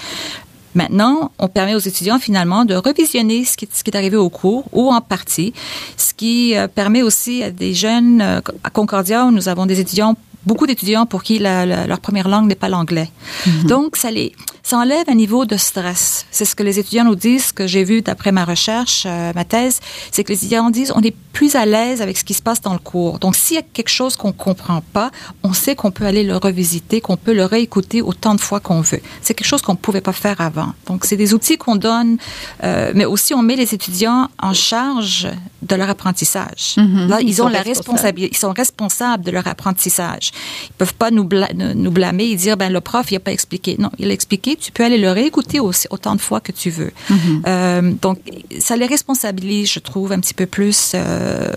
Maintenant, 0.76 1.32
on 1.40 1.48
permet 1.48 1.74
aux 1.74 1.80
étudiants 1.80 2.20
finalement 2.20 2.64
de 2.64 2.76
revisionner 2.76 3.44
ce 3.44 3.58
qui, 3.58 3.68
ce 3.72 3.84
qui, 3.84 3.90
est 3.90 3.98
arrivé 3.98 4.18
au 4.18 4.30
cours 4.30 4.66
ou 4.72 4.92
en 4.92 5.02
partie, 5.02 5.54
ce 5.98 6.14
qui 6.14 6.56
euh, 6.56 6.68
permet 6.68 7.02
aussi 7.02 7.42
à 7.42 7.50
des 7.50 7.74
jeunes, 7.74 8.22
euh, 8.22 8.40
à 8.64 8.70
Concordia, 8.70 9.26
où 9.26 9.32
nous 9.32 9.50
avons 9.50 9.66
des 9.66 9.80
étudiants 9.80 10.16
beaucoup 10.46 10.68
d'étudiants 10.68 11.06
pour 11.06 11.24
qui 11.24 11.40
la, 11.40 11.66
la, 11.66 11.88
leur 11.88 12.00
première 12.00 12.28
langue 12.28 12.48
n'est 12.48 12.56
pas 12.56 12.70
l'anglais. 12.70 13.10
Mm 13.46 13.50
-hmm. 13.50 13.66
Donc, 13.68 13.96
ça 13.96 14.10
les, 14.12 14.32
ça 14.70 14.78
enlève 14.78 15.06
un 15.08 15.16
niveau 15.16 15.46
de 15.46 15.58
stress. 15.58 16.28
C'est 16.30 16.46
ce 16.46 16.54
que 16.54 16.62
les 16.62 16.78
étudiants 16.78 17.04
nous 17.04 17.16
disent, 17.16 17.46
ce 17.46 17.54
que 17.54 17.66
j'ai 17.66 17.84
vu 17.84 18.04
d'après 18.04 18.32
ma 18.32 18.46
recherche, 18.46 19.04
euh, 19.08 19.32
ma 19.34 19.44
thèse, 19.44 19.80
c'est 20.12 20.24
que 20.24 20.32
les 20.32 20.38
étudiants 20.38 20.70
disent 20.70 20.94
on 20.96 21.02
est 21.02 21.16
plus 21.34 21.56
à 21.56 21.66
l'aise 21.66 22.04
avec 22.04 22.18
ce 22.20 22.24
qui 22.24 22.36
se 22.36 22.42
passe 22.44 22.62
dans 22.62 22.74
le 22.74 22.80
cours. 22.80 23.18
Donc, 23.18 23.36
s'il 23.36 23.56
y 23.56 23.60
a 23.60 23.64
quelque 23.64 23.90
chose 23.90 24.16
qu'on 24.16 24.32
comprend 24.32 24.82
pas, 24.94 25.10
on 25.42 25.54
sait 25.54 25.76
qu'on 25.76 25.90
peut 25.90 26.06
aller 26.06 26.24
le 26.24 26.38
revisiter, 26.38 27.02
qu'on 27.02 27.18
peut 27.18 27.34
le 27.34 27.46
réécouter 27.46 28.04
autant 28.04 28.36
de 28.36 28.42
fois 28.42 28.60
qu'on 28.60 28.82
veut. 28.82 29.02
C'est 29.24 29.34
quelque 29.34 29.48
chose 29.48 29.64
qu'on 29.64 29.74
ne 29.74 29.78
pouvait 29.78 30.02
pas 30.02 30.14
faire 30.14 30.40
avant. 30.40 30.74
Donc, 30.86 31.06
c'est 31.06 31.18
des 31.18 31.34
outils 31.34 31.58
qu'on 31.58 31.76
donne, 31.76 32.18
euh, 32.64 32.92
mais 32.94 33.06
aussi 33.06 33.34
on 33.34 33.42
met 33.42 33.56
les 33.56 33.74
étudiants 33.74 34.28
en 34.40 34.54
charge 34.54 35.28
de 35.64 35.76
leur 35.76 35.90
apprentissage. 35.90 36.76
Mm 36.78 36.82
-hmm. 36.82 37.08
Là, 37.08 37.18
ils, 37.22 37.30
ils 37.30 37.42
ont 37.42 37.48
la 37.48 37.64
responsabilité, 37.74 38.36
ils 38.36 38.42
sont 38.46 38.54
responsables 38.64 39.24
de 39.24 39.32
leur 39.32 39.48
apprentissage. 39.48 40.26
Ils 40.70 40.78
peuvent 40.82 40.98
pas 41.04 41.12
nous, 41.12 41.26
bla 41.34 41.48
nous 41.84 41.94
blâmer 41.98 42.28
et 42.34 42.36
dire 42.36 42.56
ben 42.62 42.72
le 42.78 42.82
prof 42.82 43.06
il 43.12 43.16
a 43.16 43.24
pas 43.28 43.36
expliqué. 43.40 43.72
Non, 43.84 43.92
il 44.02 44.08
a 44.12 44.14
expliqué 44.20 44.50
tu 44.60 44.72
peux 44.72 44.84
aller 44.84 44.98
le 44.98 45.12
réécouter 45.12 45.60
aussi, 45.60 45.88
autant 45.90 46.16
de 46.16 46.22
fois 46.22 46.40
que 46.42 46.52
tu 46.52 46.70
veux. 46.70 46.92
Mm 47.10 47.16
-hmm. 47.16 47.42
euh, 47.48 47.94
donc, 48.02 48.18
ça 48.60 48.76
les 48.76 48.88
responsabilise, 48.88 49.72
je 49.72 49.80
trouve, 49.80 50.12
un 50.12 50.20
petit 50.20 50.34
peu 50.42 50.46
plus 50.46 50.80
euh, 50.94 51.54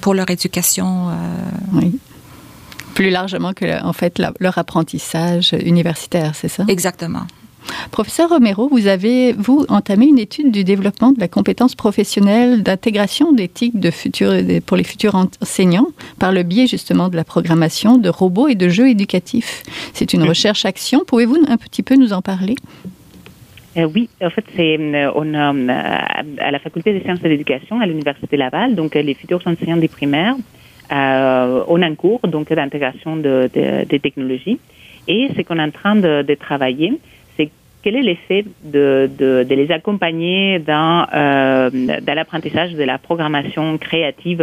pour 0.00 0.14
leur 0.14 0.28
éducation. 0.30 0.88
Euh... 1.08 1.14
Oui. 1.72 1.98
Plus 2.94 3.10
largement 3.10 3.52
que, 3.60 3.68
en 3.90 3.92
fait, 3.92 4.18
la, 4.18 4.32
leur 4.40 4.56
apprentissage 4.58 5.48
universitaire, 5.72 6.32
c'est 6.40 6.52
ça? 6.56 6.64
Exactement. 6.68 7.26
Professeur 7.90 8.28
Romero, 8.28 8.68
vous 8.68 8.86
avez, 8.86 9.32
vous, 9.32 9.64
entamé 9.68 10.06
une 10.06 10.18
étude 10.18 10.50
du 10.50 10.64
développement 10.64 11.12
de 11.12 11.20
la 11.20 11.28
compétence 11.28 11.74
professionnelle 11.74 12.62
d'intégration 12.62 13.32
d'éthique 13.32 13.78
de 13.80 13.90
futurs, 13.90 14.32
pour 14.66 14.76
les 14.76 14.84
futurs 14.84 15.14
enseignants 15.14 15.88
par 16.18 16.32
le 16.32 16.42
biais 16.42 16.66
justement 16.66 17.08
de 17.08 17.16
la 17.16 17.24
programmation 17.24 17.98
de 17.98 18.08
robots 18.08 18.48
et 18.48 18.54
de 18.54 18.68
jeux 18.68 18.88
éducatifs. 18.88 19.62
C'est 19.94 20.12
une 20.12 20.22
recherche-action. 20.22 21.02
Pouvez-vous 21.06 21.38
un 21.48 21.56
petit 21.56 21.82
peu 21.82 21.96
nous 21.96 22.12
en 22.12 22.22
parler? 22.22 22.56
Euh, 23.76 23.88
oui, 23.94 24.08
en 24.22 24.30
fait, 24.30 24.44
c'est 24.56 24.78
euh, 24.78 25.10
on 25.14 25.34
a 25.34 25.52
à 26.38 26.50
la 26.50 26.58
faculté 26.58 26.92
des 26.92 27.00
sciences 27.00 27.20
de 27.20 27.28
l'éducation 27.28 27.80
à 27.80 27.86
l'université 27.86 28.36
Laval, 28.36 28.74
donc 28.74 28.94
les 28.94 29.14
futurs 29.14 29.42
enseignants 29.44 29.76
des 29.76 29.88
primaires, 29.88 30.36
euh, 30.92 31.64
on 31.66 31.82
a 31.82 31.86
un 31.86 31.94
cours 31.94 32.20
donc 32.28 32.52
d'intégration 32.52 33.16
de, 33.16 33.50
de, 33.52 33.84
de, 33.88 33.96
technologies 33.96 34.58
et 35.08 35.30
c'est 35.34 35.42
qu'on 35.42 35.58
est 35.58 35.62
en 35.62 35.70
train 35.70 35.96
de, 35.96 36.22
de 36.22 36.34
travailler 36.34 37.00
quel 37.86 37.94
est 37.94 38.02
l'effet 38.02 38.44
de, 38.64 39.46
les 39.48 39.70
accompagner 39.70 40.58
dans, 40.58 41.06
euh, 41.14 41.70
dans 41.70 42.14
l'apprentissage 42.14 42.72
de 42.72 42.82
la 42.82 42.98
programmation 42.98 43.78
créative, 43.78 44.42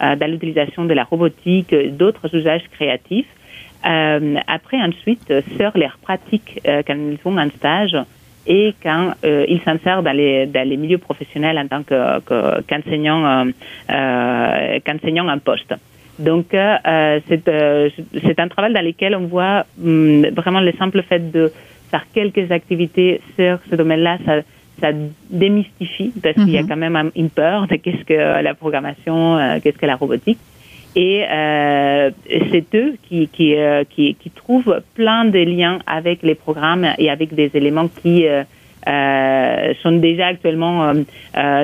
euh, 0.00 0.14
dans 0.14 0.30
l'utilisation 0.30 0.84
de 0.84 0.94
la 0.94 1.02
robotique, 1.02 1.74
d'autres 1.74 2.32
usages 2.32 2.62
créatifs. 2.70 3.26
Euh, 3.84 4.36
après, 4.46 4.80
ensuite, 4.80 5.34
sur 5.56 5.76
leurs 5.76 5.98
pratiques 6.00 6.60
quand 6.86 6.94
ils 6.94 7.18
font 7.18 7.36
un 7.36 7.50
stage 7.50 7.96
et 8.46 8.72
quand 8.80 9.14
ils 9.24 9.60
s'insèrent 9.64 10.04
dans 10.04 10.16
les, 10.16 10.46
dans 10.46 10.68
les 10.68 10.76
milieux 10.76 10.98
professionnels 10.98 11.58
en 11.58 11.66
tant 11.66 11.82
qu'enseignants 11.82 13.46
que, 13.88 15.28
en 15.28 15.38
poste. 15.40 15.74
Donc, 16.20 16.46
c'est 16.52 18.38
un 18.38 18.48
travail 18.48 18.72
dans 18.72 18.84
lequel 18.84 19.16
on 19.16 19.26
voit 19.26 19.66
hum, 19.84 20.24
vraiment 20.36 20.60
le 20.60 20.70
simple 20.78 21.02
fait 21.02 21.32
de 21.32 21.50
faire 21.98 22.06
quelques 22.12 22.50
activités 22.52 23.20
sur 23.36 23.58
ce 23.70 23.76
domaine-là, 23.76 24.18
ça, 24.24 24.40
ça 24.80 24.88
démystifie 25.30 26.12
parce 26.22 26.34
qu'il 26.34 26.50
y 26.50 26.58
a 26.58 26.62
mhm. 26.62 26.68
quand 26.68 26.76
même 26.76 27.10
une 27.16 27.30
peur 27.30 27.66
de 27.66 27.76
qu'est-ce 27.76 28.04
que 28.04 28.42
la 28.42 28.54
programmation, 28.54 29.60
qu'est-ce 29.62 29.78
que 29.78 29.86
la 29.86 29.96
robotique. 29.96 30.38
Et 30.94 31.24
euh, 31.30 32.10
c'est 32.50 32.74
eux 32.74 32.96
qui, 33.06 33.28
qui, 33.28 33.54
qui, 33.90 34.14
qui, 34.14 34.30
trouvent 34.30 34.80
plein 34.94 35.26
de 35.26 35.38
liens 35.38 35.78
avec 35.86 36.22
les 36.22 36.34
programmes 36.34 36.86
et 36.96 37.10
avec 37.10 37.34
des 37.34 37.50
éléments 37.52 37.88
qui 37.88 38.26
euh, 38.26 39.74
sont 39.82 39.92
déjà 39.92 40.28
actuellement 40.28 40.92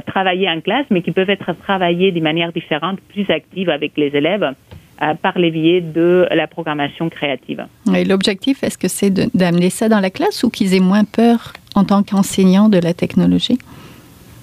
travaillés 0.06 0.50
en 0.50 0.60
classe, 0.60 0.84
mais 0.90 1.00
qui 1.00 1.12
peuvent 1.12 1.30
être 1.30 1.52
travaillés 1.62 2.12
de 2.12 2.20
manière 2.20 2.52
différente, 2.52 3.00
plus 3.08 3.28
active 3.30 3.70
avec 3.70 3.92
les 3.96 4.14
élèves 4.14 4.52
par 5.22 5.38
les 5.38 5.50
biais 5.50 5.80
de 5.80 6.26
la 6.30 6.46
programmation 6.46 7.08
créative. 7.08 7.66
Et 7.94 8.04
l'objectif, 8.04 8.62
est-ce 8.62 8.78
que 8.78 8.88
c'est 8.88 9.10
d'amener 9.36 9.70
ça 9.70 9.88
dans 9.88 10.00
la 10.00 10.10
classe 10.10 10.44
ou 10.44 10.50
qu'ils 10.50 10.74
aient 10.74 10.80
moins 10.80 11.04
peur 11.04 11.52
en 11.74 11.84
tant 11.84 12.02
qu'enseignants 12.02 12.68
de 12.68 12.78
la 12.78 12.94
technologie? 12.94 13.58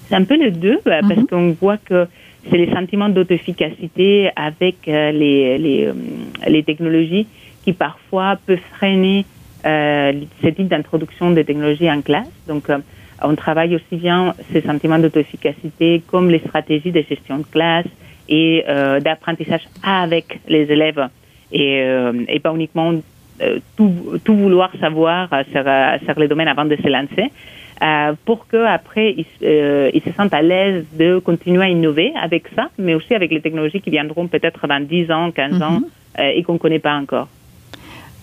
C'est 0.08 0.16
un 0.16 0.24
peu 0.24 0.36
les 0.36 0.50
deux, 0.50 0.78
bah, 0.84 1.00
parce 1.00 1.20
mhm. 1.20 1.26
qu'on 1.26 1.56
voit 1.60 1.76
que 1.76 2.06
c'est 2.48 2.56
les 2.56 2.70
sentiments 2.72 3.08
d'auto-efficacité 3.08 4.30
avec 4.34 4.76
euh, 4.88 5.12
les, 5.12 5.58
les, 5.58 5.86
euh, 5.86 5.92
les, 6.48 6.62
technologies 6.62 7.26
qui 7.64 7.72
parfois 7.72 8.36
peuvent 8.46 8.58
freiner 8.76 9.24
euh, 9.66 10.12
ce 10.42 10.48
type 10.48 10.68
d'introduction 10.68 11.30
des 11.30 11.44
technologies 11.44 11.90
en 11.90 12.00
classe. 12.00 12.30
Donc, 12.48 12.68
on 13.22 13.34
travaille 13.34 13.76
aussi 13.76 13.96
bien 13.96 14.34
ces 14.52 14.62
sentiments 14.62 14.98
d'auto-efficacité 14.98 16.02
comme 16.06 16.30
les 16.30 16.38
stratégies 16.38 16.92
de 16.92 17.04
gestion 17.06 17.38
de 17.38 17.44
classe, 17.44 17.86
et 18.30 18.64
euh, 18.68 19.00
d'apprentissage 19.00 19.68
avec 19.82 20.40
les 20.48 20.70
élèves 20.72 21.08
et, 21.52 21.82
euh, 21.82 22.12
et 22.28 22.38
pas 22.38 22.54
uniquement 22.54 22.94
euh, 23.42 23.58
tout, 23.76 23.92
tout, 24.24 24.34
vouloir 24.34 24.70
savoir 24.80 25.28
sur, 25.52 25.64
sur 26.04 26.20
les 26.20 26.28
domaines 26.28 26.48
avant 26.48 26.64
de 26.64 26.76
se 26.76 26.88
lancer. 26.88 27.30
Pour 28.26 28.46
qu'après 28.46 29.14
ils, 29.16 29.26
ils 29.40 30.02
se 30.02 30.12
sentent 30.12 30.34
à 30.34 30.42
l'aise 30.42 30.84
de 30.98 31.18
continuer 31.18 31.64
à 31.64 31.68
innover 31.68 32.12
avec 32.22 32.44
ça, 32.54 32.68
mais 32.78 32.94
aussi 32.94 33.14
avec 33.14 33.30
les 33.30 33.40
technologies 33.40 33.80
qui 33.80 33.90
viendront 33.90 34.28
peut-être 34.28 34.66
dans 34.66 34.84
10 34.86 35.10
ans, 35.10 35.30
15 35.30 35.62
ans 35.62 35.80
mhm. 35.80 35.84
et 36.18 36.42
qu'on 36.42 36.54
ne 36.54 36.58
connaît 36.58 36.78
pas 36.78 36.94
encore. 36.94 37.28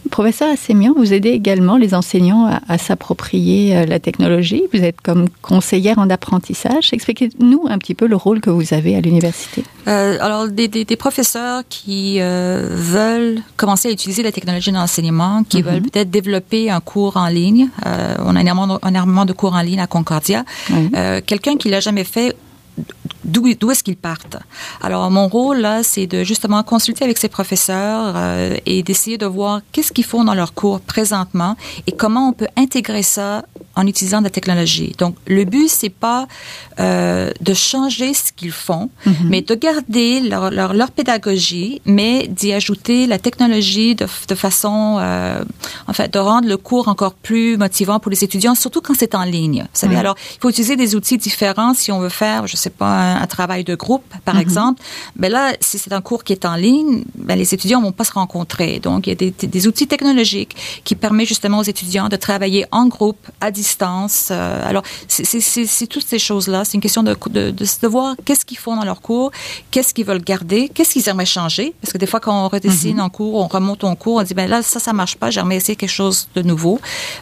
Professeur 0.10 0.50
Assémian, 0.50 0.94
vous 0.96 1.14
aidez 1.14 1.30
également 1.30 1.78
les 1.78 1.94
enseignants 1.94 2.50
à, 2.68 2.78
s'approprier 2.78 3.76
euh, 3.76 3.86
la 3.86 4.00
technologie. 4.00 4.64
Vous 4.74 4.84
êtes 4.84 5.02
comme 5.02 5.28
conseillère 5.42 6.00
en 6.00 6.10
apprentissage. 6.10 6.94
Expliquez-nous 6.94 7.66
un 7.70 7.78
petit 7.78 7.94
peu 7.94 8.08
le 8.08 8.16
rôle 8.16 8.42
que 8.42 8.50
vous 8.50 8.74
avez 8.74 8.96
à 8.96 9.02
l'université. 9.02 9.64
Euh, 9.88 10.18
alors, 10.20 10.48
des, 10.50 10.68
des, 10.68 10.84
des, 10.84 10.96
professeurs 10.96 11.64
qui 11.70 12.18
euh, 12.20 12.68
veulent 12.72 13.42
commencer 13.56 13.88
à 13.88 13.92
utiliser 13.92 14.22
la 14.22 14.32
technologie 14.32 14.72
dans 14.72 14.80
l'enseignement, 14.80 15.44
qui 15.44 15.64
mhm. 15.64 15.70
veulent 15.70 15.82
peut-être 15.84 16.10
développer 16.10 16.70
un 16.70 16.82
cours 16.82 17.16
en 17.18 17.28
ligne. 17.28 17.70
Euh, 17.86 18.16
on 18.20 18.36
a 18.36 18.42
énormément, 18.42 19.26
de 19.26 19.34
cours 19.34 19.54
en 19.54 19.62
ligne 19.62 19.80
à 19.80 19.88
Concordia. 19.88 20.44
Quelqu'un 21.26 21.58
qui 21.58 21.70
l'a 21.70 21.80
jamais 21.80 22.04
fait 22.04 22.36
d'où 23.26 23.72
est-ce 23.72 23.84
qu'ils 23.84 23.98
partent? 23.98 24.38
Alors 24.82 25.10
mon 25.12 25.28
rôle 25.28 25.58
là, 25.58 25.84
c'est 25.84 26.08
de 26.08 26.24
justement 26.24 26.64
consulter 26.64 27.04
avec 27.04 27.18
ces 27.18 27.28
professeurs 27.28 28.14
euh, 28.16 28.56
et 28.66 28.84
d'essayer 28.84 29.18
de 29.18 29.26
voir 29.26 29.62
qu'est-ce 29.72 29.92
qu'ils 29.92 30.06
font 30.06 30.24
dans 30.24 30.34
leurs 30.34 30.54
cours 30.54 30.80
présentement 30.80 31.56
et 31.86 31.92
comment 31.92 32.30
on 32.30 32.34
peut 32.34 32.48
intégrer 32.56 33.04
ça 33.04 33.44
en 33.78 33.88
utilisant 33.88 34.20
de 34.20 34.26
la 34.26 34.30
technologie. 34.30 34.94
Donc 34.98 35.16
le 35.28 35.46
but 35.46 35.70
c'est 35.70 35.90
pas 35.90 36.28
euh, 36.80 37.32
de 37.40 37.54
changer 37.54 38.14
ce 38.14 38.32
qu'ils 38.32 38.52
font, 38.52 38.90
mm-hmm. 39.06 39.14
mais 39.30 39.42
de 39.42 39.56
garder 39.56 40.20
leur, 40.20 40.52
leur, 40.52 40.74
leur 40.74 40.92
pédagogie, 40.92 41.82
mais 41.86 42.28
d'y 42.28 42.52
ajouter 42.54 43.08
la 43.08 43.20
technologie 43.20 43.96
de, 43.96 44.08
de 44.28 44.36
façon, 44.36 44.98
euh, 45.00 45.44
en 45.88 45.94
fait, 45.94 46.14
de 46.14 46.20
rendre 46.20 46.48
le 46.48 46.58
cours 46.58 46.88
encore 46.88 47.14
plus 47.14 47.58
motivant 47.58 48.00
pour 48.00 48.12
les 48.12 48.24
étudiants, 48.24 48.56
surtout 48.56 48.82
quand 48.82 48.96
c'est 48.98 49.16
en 49.16 49.24
ligne. 49.24 49.62
Vous 49.62 49.80
savez, 49.80 49.96
alors 49.96 50.16
il 50.36 50.40
faut 50.42 50.50
utiliser 50.50 50.76
des 50.76 50.96
outils 50.96 51.18
différents 51.18 51.74
si 51.74 51.92
on 51.92 52.00
veut 52.00 52.10
faire, 52.10 52.48
je 52.48 52.58
sais 52.58 52.70
pas, 52.70 53.16
un, 53.16 53.28
travail 53.28 53.64
de 53.64 53.76
groupe, 53.76 54.06
par 54.24 54.36
mhm. 54.36 54.42
exemple, 54.42 54.82
ben 55.16 55.32
là, 55.32 55.54
si 55.60 55.78
c'est 55.78 55.94
un 55.94 56.02
cours 56.02 56.24
qui 56.24 56.34
est 56.34 56.46
en 56.46 56.56
ligne, 56.56 57.04
ben 57.16 57.38
les 57.38 57.54
étudiants 57.54 57.82
vont 57.82 57.92
pas 57.92 58.06
se 58.06 58.14
rencontrer. 58.14 58.80
Donc, 58.80 59.06
il 59.06 59.10
y 59.10 59.14
a 59.14 59.16
des, 59.16 59.32
des 59.32 59.68
outils 59.68 59.88
technologiques 59.88 60.56
qui 60.84 60.96
permettent 60.96 61.28
justement 61.28 61.60
aux 61.60 61.64
étudiants 61.64 62.08
de 62.08 62.16
travailler 62.16 62.66
en 62.72 62.88
groupe, 62.88 63.20
à 63.42 63.52
distance. 63.52 63.67
Euh, 64.32 64.70
alors, 64.70 64.84
c'est 65.08 65.88
toutes 65.88 66.08
ces 66.08 66.20
choses-là. 66.20 66.66
C'est 66.66 66.74
une 66.76 66.82
question 66.82 67.04
de, 67.04 67.16
de, 67.30 67.52
de, 67.52 67.88
voir 67.88 68.16
qu'est-ce 68.26 68.46
qu'ils 68.46 68.58
font 68.58 68.76
dans 68.76 68.86
leur 68.86 69.02
cours, 69.02 69.32
qu'est-ce 69.72 69.94
qu'ils 69.94 70.06
veulent 70.06 70.24
garder, 70.24 70.70
qu'est-ce 70.74 70.94
qu'ils 70.94 71.10
aimeraient 71.10 71.26
changer. 71.26 71.74
Parce 71.82 71.94
que 71.94 71.98
des 71.98 72.08
fois, 72.08 72.20
quand 72.20 72.46
on 72.46 72.48
redessine 72.48 72.96
mhm. 72.96 73.02
un 73.02 73.10
cours, 73.10 73.36
on 73.36 73.48
remonte 73.48 73.84
un 73.84 73.96
cours, 73.96 74.16
on 74.16 74.24
dit, 74.24 74.34
ben 74.34 74.50
là, 74.50 74.62
ça, 74.62 74.80
ça 74.80 74.94
marche 74.94 75.16
pas, 75.16 75.30
j'aimerais 75.30 75.58
essayer 75.58 75.76
quelque 75.76 75.90
chose 75.90 76.28
de 76.36 76.42
nouveau. 76.42 76.80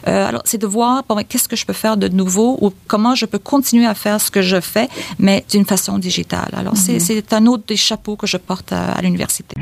Euh, 0.08 0.28
alors, 0.28 0.42
c'est 0.44 0.58
de 0.58 0.66
voir, 0.66 1.02
bon, 1.08 1.22
qu'est-ce 1.28 1.48
que 1.48 1.56
je 1.56 1.66
peux 1.66 1.72
faire 1.72 1.96
de 1.96 2.08
nouveau 2.08 2.58
ou 2.60 2.72
comment 2.86 3.14
je 3.14 3.26
peux 3.26 3.38
continuer 3.38 3.86
à 3.86 3.94
faire 3.94 4.20
ce 4.20 4.30
que 4.30 4.42
je 4.42 4.60
fais, 4.60 4.88
mais 5.18 5.44
d'une 5.50 5.64
façon 5.64 5.98
digitale. 5.98 6.50
Alors, 6.56 6.74
mhm. 6.74 7.00
c'est 7.00 7.32
un 7.32 7.46
autre 7.46 7.64
des 7.66 7.76
chapeaux 7.76 8.16
que 8.16 8.26
je 8.26 8.36
porte 8.36 8.72
à 8.72 9.00
l'université. 9.02 9.56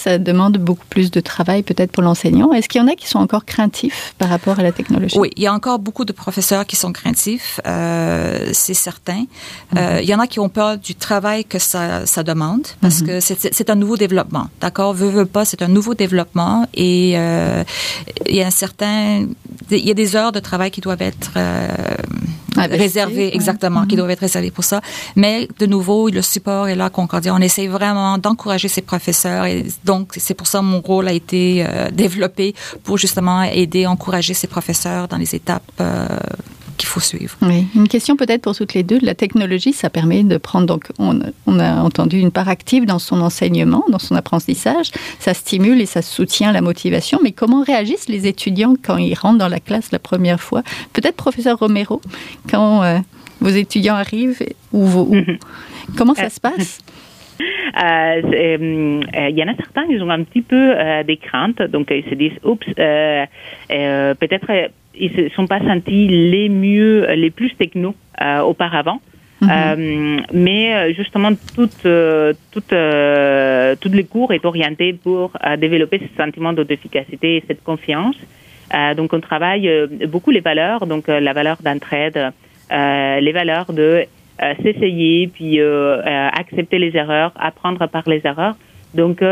Ça 0.00 0.18
demande 0.18 0.58
beaucoup 0.58 0.86
plus 0.88 1.10
de 1.10 1.20
travail 1.20 1.62
peut-être 1.62 1.92
pour 1.92 2.02
l'enseignant. 2.02 2.52
Est-ce 2.52 2.68
qu'il 2.68 2.80
y 2.80 2.84
en 2.84 2.88
a 2.88 2.94
qui 2.94 3.06
sont 3.06 3.18
encore 3.18 3.44
craintifs 3.44 4.14
par 4.18 4.28
rapport 4.28 4.58
à 4.58 4.62
la 4.62 4.72
technologie? 4.72 5.18
Oui, 5.18 5.30
il 5.36 5.42
y 5.42 5.46
a 5.46 5.52
encore 5.52 5.78
beaucoup 5.78 6.04
de 6.04 6.12
professeurs 6.12 6.66
qui 6.66 6.76
sont 6.76 6.92
craintifs, 6.92 7.60
euh, 7.66 8.50
c'est 8.52 8.74
certain. 8.74 9.24
Euh, 9.76 9.96
mhm. 9.96 10.02
il 10.02 10.08
y 10.08 10.14
en 10.14 10.20
a 10.20 10.26
qui 10.26 10.40
ont 10.40 10.48
peur 10.48 10.78
du 10.78 10.94
travail 10.94 11.44
que 11.44 11.58
ça, 11.58 12.06
ça 12.06 12.22
demande 12.22 12.66
parce 12.80 13.00
mhm. 13.00 13.06
que 13.06 13.20
c'est 13.20 13.70
un 13.70 13.74
nouveau 13.74 13.96
développement. 13.96 14.48
D'accord, 14.60 14.94
veut 14.94 15.10
veut 15.10 15.26
pas, 15.26 15.44
c'est 15.44 15.62
un 15.62 15.68
nouveau 15.68 15.94
développement 15.94 16.66
et 16.74 17.12
euh, 17.16 17.62
il 18.26 18.36
y 18.36 18.42
a 18.42 18.46
un 18.46 18.50
certain, 18.64 19.26
il 19.70 19.86
y 19.86 19.90
a 19.90 19.94
des 19.94 20.16
heures 20.16 20.32
de 20.32 20.40
travail 20.40 20.70
qui 20.70 20.80
doivent 20.80 21.02
être 21.02 21.32
euh, 22.58 22.66
réservées, 22.70 23.34
exactement, 23.34 23.86
qui 23.86 23.96
doivent 23.96 24.10
être 24.10 24.20
réservées 24.20 24.50
pour 24.50 24.64
ça. 24.64 24.80
Mais 25.16 25.48
de 25.58 25.66
nouveau, 25.66 26.08
le 26.08 26.22
support 26.22 26.68
est 26.68 26.76
là 26.76 26.86
à 26.86 26.90
Concordia. 26.90 27.34
On 27.34 27.38
essaie 27.38 27.66
vraiment 27.66 28.18
d'encourager 28.18 28.68
ces 28.68 28.82
professeurs 28.82 29.44
et 29.46 29.66
donc, 29.84 30.12
c'est 30.16 30.34
pour 30.34 30.46
ça 30.46 30.58
que 30.60 30.64
mon 30.64 30.80
rôle 30.80 31.08
a 31.08 31.12
été 31.12 31.64
euh, 31.66 31.90
développé 31.90 32.54
pour 32.84 32.98
justement 32.98 33.42
aider, 33.42 33.86
encourager 33.86 34.34
ces 34.34 34.46
professeurs 34.46 35.08
dans 35.08 35.16
les 35.16 35.34
étapes 35.34 35.62
euh, 35.80 36.06
qu'il 36.80 36.88
faut 36.88 37.00
suivre. 37.00 37.36
Oui. 37.42 37.66
Une 37.76 37.88
question 37.88 38.16
peut-être 38.16 38.40
pour 38.40 38.56
toutes 38.56 38.72
les 38.72 38.82
deux. 38.82 38.98
La 39.02 39.14
technologie, 39.14 39.72
ça 39.72 39.90
permet 39.90 40.24
de 40.24 40.38
prendre, 40.38 40.66
donc 40.66 40.88
on, 40.98 41.20
on, 41.46 41.60
a 41.60 41.82
entendu 41.82 42.18
une 42.18 42.30
part 42.30 42.48
active 42.48 42.86
dans 42.86 42.98
son 42.98 43.20
enseignement, 43.20 43.84
dans 43.90 43.98
son 43.98 44.16
apprentissage. 44.16 44.90
Ça 45.18 45.34
stimule 45.34 45.80
et 45.80 45.86
ça 45.86 46.00
soutient 46.00 46.52
la 46.52 46.62
motivation. 46.62 47.20
Mais 47.22 47.32
comment 47.32 47.62
réagissent 47.62 48.08
les 48.08 48.26
étudiants 48.26 48.74
quand 48.82 48.96
ils 48.96 49.14
rentrent 49.14 49.38
dans 49.38 49.48
la 49.48 49.60
classe 49.60 49.92
la 49.92 49.98
première 49.98 50.40
fois? 50.40 50.62
Peut-être 50.94 51.16
professeur 51.16 51.58
Romero, 51.58 52.00
quand 52.50 52.82
euh, 52.82 52.98
vos 53.40 53.50
étudiants 53.50 53.96
arrivent 53.96 54.42
ou, 54.72 54.86
vos, 54.86 55.02
ou 55.02 55.16
comment 55.96 56.14
ça 56.14 56.30
se 56.30 56.40
passe? 56.40 56.78
Euh, 57.76 58.22
euh, 58.22 59.28
il 59.30 59.38
y 59.38 59.42
en 59.42 59.48
a 59.48 59.56
certains, 59.56 59.84
ils 59.88 60.02
ont 60.02 60.10
un 60.10 60.24
petit 60.24 60.42
peu 60.42 60.74
euh, 60.76 61.02
des 61.04 61.16
craintes, 61.16 61.62
donc 61.62 61.90
ils 61.90 62.04
se 62.04 62.14
disent, 62.14 62.38
oups, 62.44 62.66
peut-être 62.66 64.70
ils 65.00 65.24
ne 65.24 65.28
sont 65.30 65.46
pas 65.46 65.60
sentis 65.60 66.08
les 66.08 66.48
mieux, 66.48 67.06
les 67.14 67.30
plus 67.30 67.54
techno 67.56 67.94
auparavant. 68.44 69.00
Mhm. 69.42 70.20
mais 70.34 70.92
justement, 70.92 71.30
toutes 71.56 71.86
toutes 72.52 72.74
toutes 73.80 73.94
les 74.00 74.04
cours 74.04 74.32
est 74.34 74.44
orienté 74.44 74.92
pour 74.92 75.32
développer 75.58 75.98
ce 75.98 76.22
sentiment 76.22 76.52
d'auto-efficacité 76.52 77.36
et 77.36 77.44
cette 77.48 77.64
confiance. 77.64 78.16
donc, 78.98 79.14
on 79.14 79.20
travaille 79.20 79.68
beaucoup 80.08 80.30
les 80.30 80.40
valeurs, 80.40 80.86
donc 80.86 81.08
la 81.08 81.32
valeur 81.32 81.56
d'entraide, 81.62 82.32
les 82.70 83.32
valeurs 83.32 83.72
de 83.72 84.04
euh, 84.42 84.54
s'essayer, 84.62 85.26
puis 85.26 85.60
euh, 85.60 85.98
euh, 85.98 86.28
accepter 86.32 86.78
les 86.78 86.96
erreurs, 86.96 87.32
apprendre 87.38 87.86
par 87.88 88.04
les 88.08 88.22
erreurs. 88.24 88.56
Donc 88.94 89.22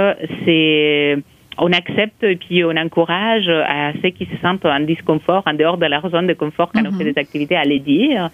c'est 0.44 1.16
on 1.59 1.73
accepte 1.73 2.23
et 2.23 2.37
puis 2.37 2.65
on 2.65 2.77
encourage 2.77 3.49
à 3.49 3.93
ceux 4.03 4.11
qui 4.11 4.27
se 4.27 4.37
sentent 4.41 4.65
en 4.65 4.81
disconfort, 4.81 5.43
en 5.47 5.55
dehors 5.55 5.77
de 5.77 5.87
leur 5.87 6.09
zone 6.11 6.27
de 6.27 6.35
confort 6.35 6.71
quand 6.73 6.83
on 6.87 6.93
fait 6.93 7.05
mhm. 7.05 7.12
des 7.12 7.19
activités, 7.19 7.57
à 7.57 7.65
les 7.65 7.79
dire 7.79 8.31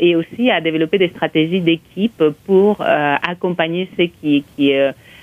et 0.00 0.14
aussi 0.16 0.50
à 0.50 0.60
développer 0.60 0.98
des 0.98 1.08
stratégies 1.08 1.60
d'équipe 1.60 2.22
pour 2.46 2.80
accompagner 2.80 3.88
ceux 3.96 4.06
qui, 4.06 4.44
qui, 4.56 4.72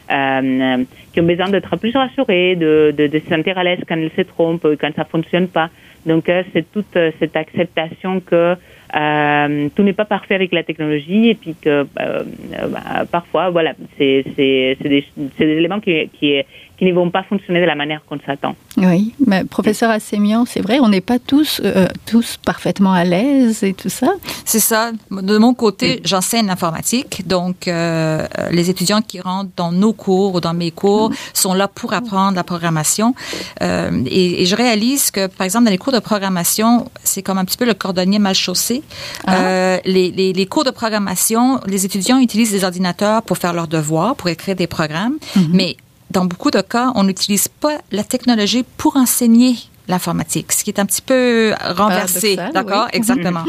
qui 0.10 1.22
ont 1.22 1.24
besoin 1.24 1.50
d'être 1.50 1.75
plus 1.77 1.96
rassurés, 1.96 2.55
de, 2.55 2.94
de, 2.98 3.08
de 3.08 3.20
se 3.20 3.27
sentir 3.27 3.58
à 3.58 3.63
l'aise 3.63 3.79
quand 3.88 3.98
ils 3.98 4.12
se 4.15 4.22
trompent, 4.22 4.67
quand 4.79 4.91
ça 4.96 5.05
fonctionne 5.05 5.48
pas. 5.48 5.70
Donc 6.05 6.29
c'est 6.53 6.72
toute 6.72 6.98
cette 7.20 7.36
acceptation 7.36 8.20
que 8.20 8.55
euh, 8.96 9.70
tout 9.75 9.84
n'est 9.84 9.94
pas 9.94 10.05
parfait 10.05 10.36
avec 10.36 10.53
la 10.53 10.63
technologie 10.63 11.29
et 11.29 11.36
puis 11.36 11.55
que 11.60 11.86
euh, 12.00 12.24
bah, 12.70 13.05
parfois, 13.12 13.50
voilà, 13.50 13.74
c'est 13.98 14.24
des, 14.38 14.77
des, 14.79 15.05
éléments 15.39 15.82
qui, 15.82 16.08
qui, 16.10 16.41
qui 16.77 16.86
ne 16.86 16.94
vont 16.94 17.10
pas 17.10 17.24
fonctionner 17.24 17.62
de 17.62 17.65
la 17.65 17.75
manière 17.75 18.01
qu'on 18.08 18.20
s'attend. 18.25 18.55
Oui, 18.77 19.13
mais 19.25 19.46
professeur 19.46 19.89
Assémian, 19.89 20.46
c'est 20.46 20.62
vrai, 20.62 20.79
on 20.82 20.89
n'est 20.89 21.01
pas 21.01 21.20
tous, 21.20 21.62
euh, 21.63 21.88
tous 22.05 22.38
parfaitement 22.38 22.91
à 22.94 23.03
l'aise 23.03 23.63
et 23.63 23.74
tout 23.74 23.89
ça. 23.89 24.12
C'est 24.44 24.60
ça. 24.60 24.91
De 25.12 25.38
mon 25.38 25.53
côté, 25.53 26.01
j'enseigne 26.03 26.48
l'informatique, 26.48 27.25
donc 27.27 27.67
euh, 27.67 28.27
les 28.51 28.70
étudiants 28.70 29.01
qui 29.01 29.22
rentrent 29.22 29.51
dans 29.55 29.72
nos 29.72 29.94
cours 29.94 30.36
ou 30.36 30.41
dans 30.41 30.53
mes 30.53 30.72
cours 30.72 31.12
sont 31.34 31.53
là 31.53 31.67
pour 31.67 31.94
apprendre 31.94 32.36
la 32.36 32.44
programmation. 32.44 33.15
Euh, 33.62 34.03
et, 34.08 34.41
et, 34.41 34.46
je 34.46 34.55
réalise 34.55 35.12
que, 35.12 35.27
par 35.27 35.46
exemple, 35.46 35.65
dans 35.65 35.72
les 35.72 35.77
cours 35.77 35.94
de 35.94 36.00
programmation, 36.00 36.89
c'est 37.03 37.22
comme 37.22 37.38
un 37.38 37.46
petit 37.46 37.58
peu 37.58 37.65
le 37.65 37.74
cordonnier 37.74 38.20
mal 38.20 38.36
chaussé. 38.36 38.84
Ah. 39.25 39.36
Euh, 39.36 39.77
les, 39.86 40.12
les, 40.12 40.34
les, 40.34 40.46
cours 40.46 40.63
de 40.63 40.72
programmation, 40.72 41.60
les 41.65 41.86
étudiants 41.86 42.20
utilisent 42.20 42.51
des 42.51 42.63
ordinateurs 42.63 43.22
pour 43.24 43.38
faire 43.38 43.53
leurs 43.53 43.67
devoirs, 43.67 44.15
pour 44.15 44.29
écrire 44.29 44.55
des 44.55 44.67
programmes, 44.67 45.17
mm 45.36 45.41
-hmm. 45.41 45.48
mais 45.53 45.77
dans 46.12 46.25
beaucoup 46.25 46.51
de 46.51 46.62
cas, 46.62 46.91
on 46.95 47.03
n'utilise 47.03 47.47
pas 47.47 47.79
la 47.91 48.03
technologie 48.03 48.65
pour 48.77 48.95
enseigner 48.97 49.55
l'informatique, 49.87 50.51
ce 50.51 50.63
qui 50.63 50.69
est 50.71 50.79
un 50.79 50.85
petit 50.85 51.01
peu 51.01 51.53
renversé, 51.75 52.37
d'accord, 52.53 52.87
exactement. 52.93 53.43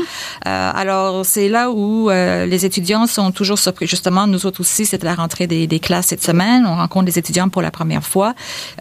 euh, 0.47 0.71
alors 0.75 1.25
c'est 1.25 1.49
là 1.49 1.71
où 1.71 2.11
euh, 2.11 2.47
les 2.47 2.65
étudiants 2.65 3.07
sont 3.07 3.31
toujours 3.33 3.59
surpris. 3.59 3.87
Justement, 3.87 4.27
nous 4.27 4.47
autres 4.47 4.61
aussi, 4.61 4.87
c'était 4.87 5.07
la 5.07 5.15
rentrée 5.15 5.47
des, 5.47 5.67
des, 5.67 5.81
classes 5.81 6.07
cette 6.07 6.23
semaine. 6.23 6.67
On 6.67 6.77
rencontre 6.77 7.07
des 7.07 7.19
étudiants 7.19 7.49
pour 7.49 7.63
la 7.63 7.71
première 7.71 8.05
fois. 8.05 8.35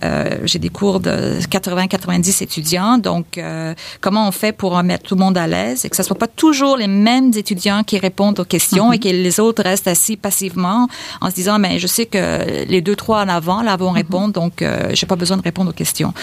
Euh, 0.03 0.37
J'ai 0.43 0.59
des 0.59 0.69
cours 0.69 0.99
de 0.99 1.39
80-90 1.41 2.43
étudiants. 2.43 2.97
Donc, 2.97 3.37
euh, 3.37 3.73
comment 4.01 4.27
on 4.27 4.31
fait 4.31 4.51
pour 4.51 4.81
mettre 4.83 5.03
tout 5.03 5.15
le 5.15 5.21
monde 5.21 5.37
à 5.37 5.47
l'aise 5.47 5.85
et 5.85 5.89
que 5.89 5.95
ce 5.95 6.03
soit 6.03 6.17
pas 6.17 6.27
toujours 6.27 6.77
les 6.77 6.87
mêmes 6.87 7.31
étudiants 7.35 7.83
qui 7.83 7.97
répondent 7.97 8.39
aux 8.39 8.45
questions 8.45 8.89
mm 8.89 8.91
-hmm. 8.91 8.95
et 8.95 8.99
que 8.99 9.09
les 9.27 9.39
autres 9.39 9.63
restent 9.63 9.87
assis 9.87 10.17
passivement 10.17 10.81
en 11.21 11.29
se 11.29 11.35
disant, 11.35 11.57
mais 11.63 11.73
je 11.83 11.87
sais 11.95 12.05
que 12.13 12.23
les 12.73 12.81
deux 12.87 12.95
trois 13.03 13.21
en 13.25 13.29
avant 13.39 13.61
là 13.67 13.73
vont 13.83 13.93
répondre, 14.03 14.27
mm 14.27 14.31
-hmm. 14.31 14.41
donc 14.41 14.53
euh, 14.61 14.89
j'ai 14.97 15.07
pas 15.13 15.19
besoin 15.23 15.37
de 15.41 15.45
répondre 15.49 15.69
aux 15.73 15.79
questions. 15.83 16.13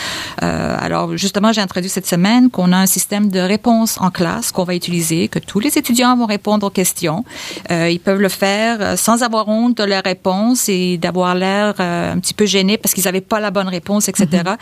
Euh, 0.42 0.86
alors 0.86 1.06
justement, 1.23 1.50
j'ai 1.55 1.61
introduit 1.69 1.88
cette 1.99 2.07
semaine 2.14 2.50
qu'on 2.50 2.71
a 2.73 2.79
un 2.87 2.91
système 2.97 3.26
de 3.37 3.38
réponse 3.55 3.93
en 4.07 4.11
classe 4.11 4.47
qu'on 4.55 4.64
va 4.71 4.75
utiliser, 4.75 5.29
que 5.29 5.38
tous 5.38 5.61
les 5.67 5.73
étudiants 5.81 6.14
vont 6.17 6.26
répondre 6.37 6.67
aux 6.67 6.75
questions. 6.83 7.25
Euh, 7.71 7.88
ils 7.97 8.02
peuvent 8.07 8.21
le 8.21 8.29
faire 8.45 8.99
sans 8.99 9.23
avoir 9.23 9.45
honte 9.49 9.75
de 9.81 9.85
leur 9.85 10.02
réponse 10.02 10.69
et 10.69 10.99
d'avoir 10.99 11.35
l'air 11.35 11.75
euh, 11.81 12.14
un 12.14 12.19
petit 12.23 12.35
peu 12.35 12.47
gêné 12.55 12.76
parce 12.76 12.93
qu'ils 12.95 13.05
n'avaient 13.05 13.29
pas 13.35 13.41
la 13.41 13.50
bonne 13.57 13.69
réponse, 13.79 14.05
etc. 14.11 14.26
Mm 14.31 14.37
-hmm. 14.37 14.57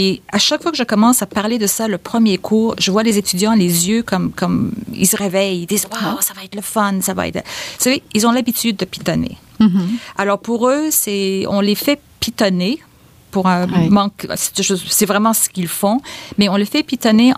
Et 0.00 0.08
à 0.38 0.40
chaque 0.46 0.62
fois 0.62 0.72
que 0.74 0.80
je 0.84 0.88
commence 0.94 1.18
à 1.26 1.28
parler 1.40 1.58
de 1.64 1.68
ça, 1.76 1.84
le 1.96 2.00
premier 2.10 2.36
cours, 2.48 2.72
je 2.84 2.90
vois 2.94 3.04
les 3.08 3.16
étudiants 3.22 3.54
les 3.66 3.74
yeux 3.88 4.02
comme 4.10 4.26
comme 4.40 4.56
ils 5.02 5.10
se 5.12 5.16
réveillent, 5.24 5.60
ils 5.64 5.70
disent 5.74 5.86
waouh, 5.92 6.20
ça 6.28 6.32
va 6.36 6.42
être 6.46 6.56
le 6.62 6.66
fun, 6.74 6.94
ça 7.08 7.14
va 7.18 7.22
être. 7.28 7.40
Vous 7.78 7.84
savez, 7.86 8.00
ils 8.16 8.22
ont 8.28 8.34
l'habitude 8.38 8.76
de 8.82 8.86
pitonner. 8.94 9.34
Mm 9.60 9.66
-hmm. 9.66 9.88
Alors 10.22 10.38
pour 10.48 10.60
eux, 10.74 10.86
c'est 11.02 11.24
on 11.56 11.60
les 11.68 11.78
fait 11.86 11.98
pitonner 12.24 12.74
pour 13.30 13.46
un 13.46 13.66
oui. 13.66 13.88
manque. 13.88 14.26
C'est 14.36 15.06
vraiment 15.06 15.32
ce 15.32 15.48
qu'ils 15.48 15.68
font, 15.68 16.00
mais 16.38 16.48
on 16.48 16.56
le 16.56 16.64
fait 16.64 16.82
pitonner 16.82 17.32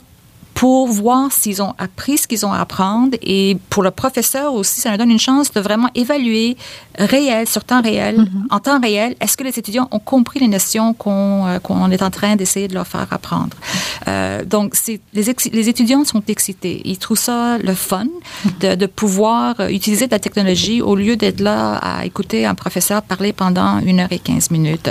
pour 0.54 0.88
voir 0.88 1.32
s'ils 1.32 1.62
ont 1.62 1.74
appris 1.78 2.18
ce 2.18 2.26
qu'ils 2.28 2.44
ont 2.46 2.52
à 2.52 2.60
apprendre 2.60 3.16
et 3.22 3.56
pour 3.70 3.82
le 3.82 3.90
professeur 3.90 4.54
aussi, 4.54 4.80
ça 4.80 4.90
leur 4.90 4.98
donne 4.98 5.10
une 5.10 5.18
chance 5.18 5.52
de 5.52 5.60
vraiment 5.60 5.88
évaluer 5.94 6.56
réel, 6.98 7.48
sur 7.48 7.64
temps 7.64 7.82
réel, 7.82 8.16
mm 8.18 8.24
-hmm. 8.24 8.54
en 8.56 8.60
temps 8.60 8.80
réel, 8.80 9.14
est-ce 9.20 9.36
que 9.36 9.44
les 9.44 9.58
étudiants 9.58 9.88
ont 9.90 10.04
compris 10.14 10.38
les 10.40 10.48
notions 10.48 10.94
qu'on 10.94 11.46
euh, 11.46 11.58
qu 11.66 11.72
est 11.94 12.02
en 12.02 12.10
train 12.10 12.36
d'essayer 12.36 12.68
de 12.68 12.74
leur 12.74 12.86
faire 12.86 13.06
apprendre. 13.18 13.56
Euh, 14.08 14.44
donc, 14.54 14.68
les, 14.86 15.24
les, 15.58 15.68
étudiants 15.68 16.04
sont 16.12 16.22
excités. 16.36 16.76
Ils 16.92 16.98
trouvent 17.04 17.24
ça 17.30 17.40
le 17.70 17.74
fun 17.74 18.06
de, 18.62 18.70
de 18.82 18.86
pouvoir 18.86 19.48
utiliser 19.80 20.06
de 20.10 20.14
la 20.18 20.22
technologie 20.26 20.78
au 20.90 20.94
lieu 21.02 21.14
d'être 21.22 21.40
là 21.40 21.60
à 21.92 22.04
écouter 22.10 22.40
un 22.52 22.56
professeur 22.64 22.98
parler 23.02 23.32
pendant 23.42 23.72
une 23.90 23.98
heure 24.00 24.12
et 24.18 24.22
quinze 24.28 24.46
minutes. 24.56 24.90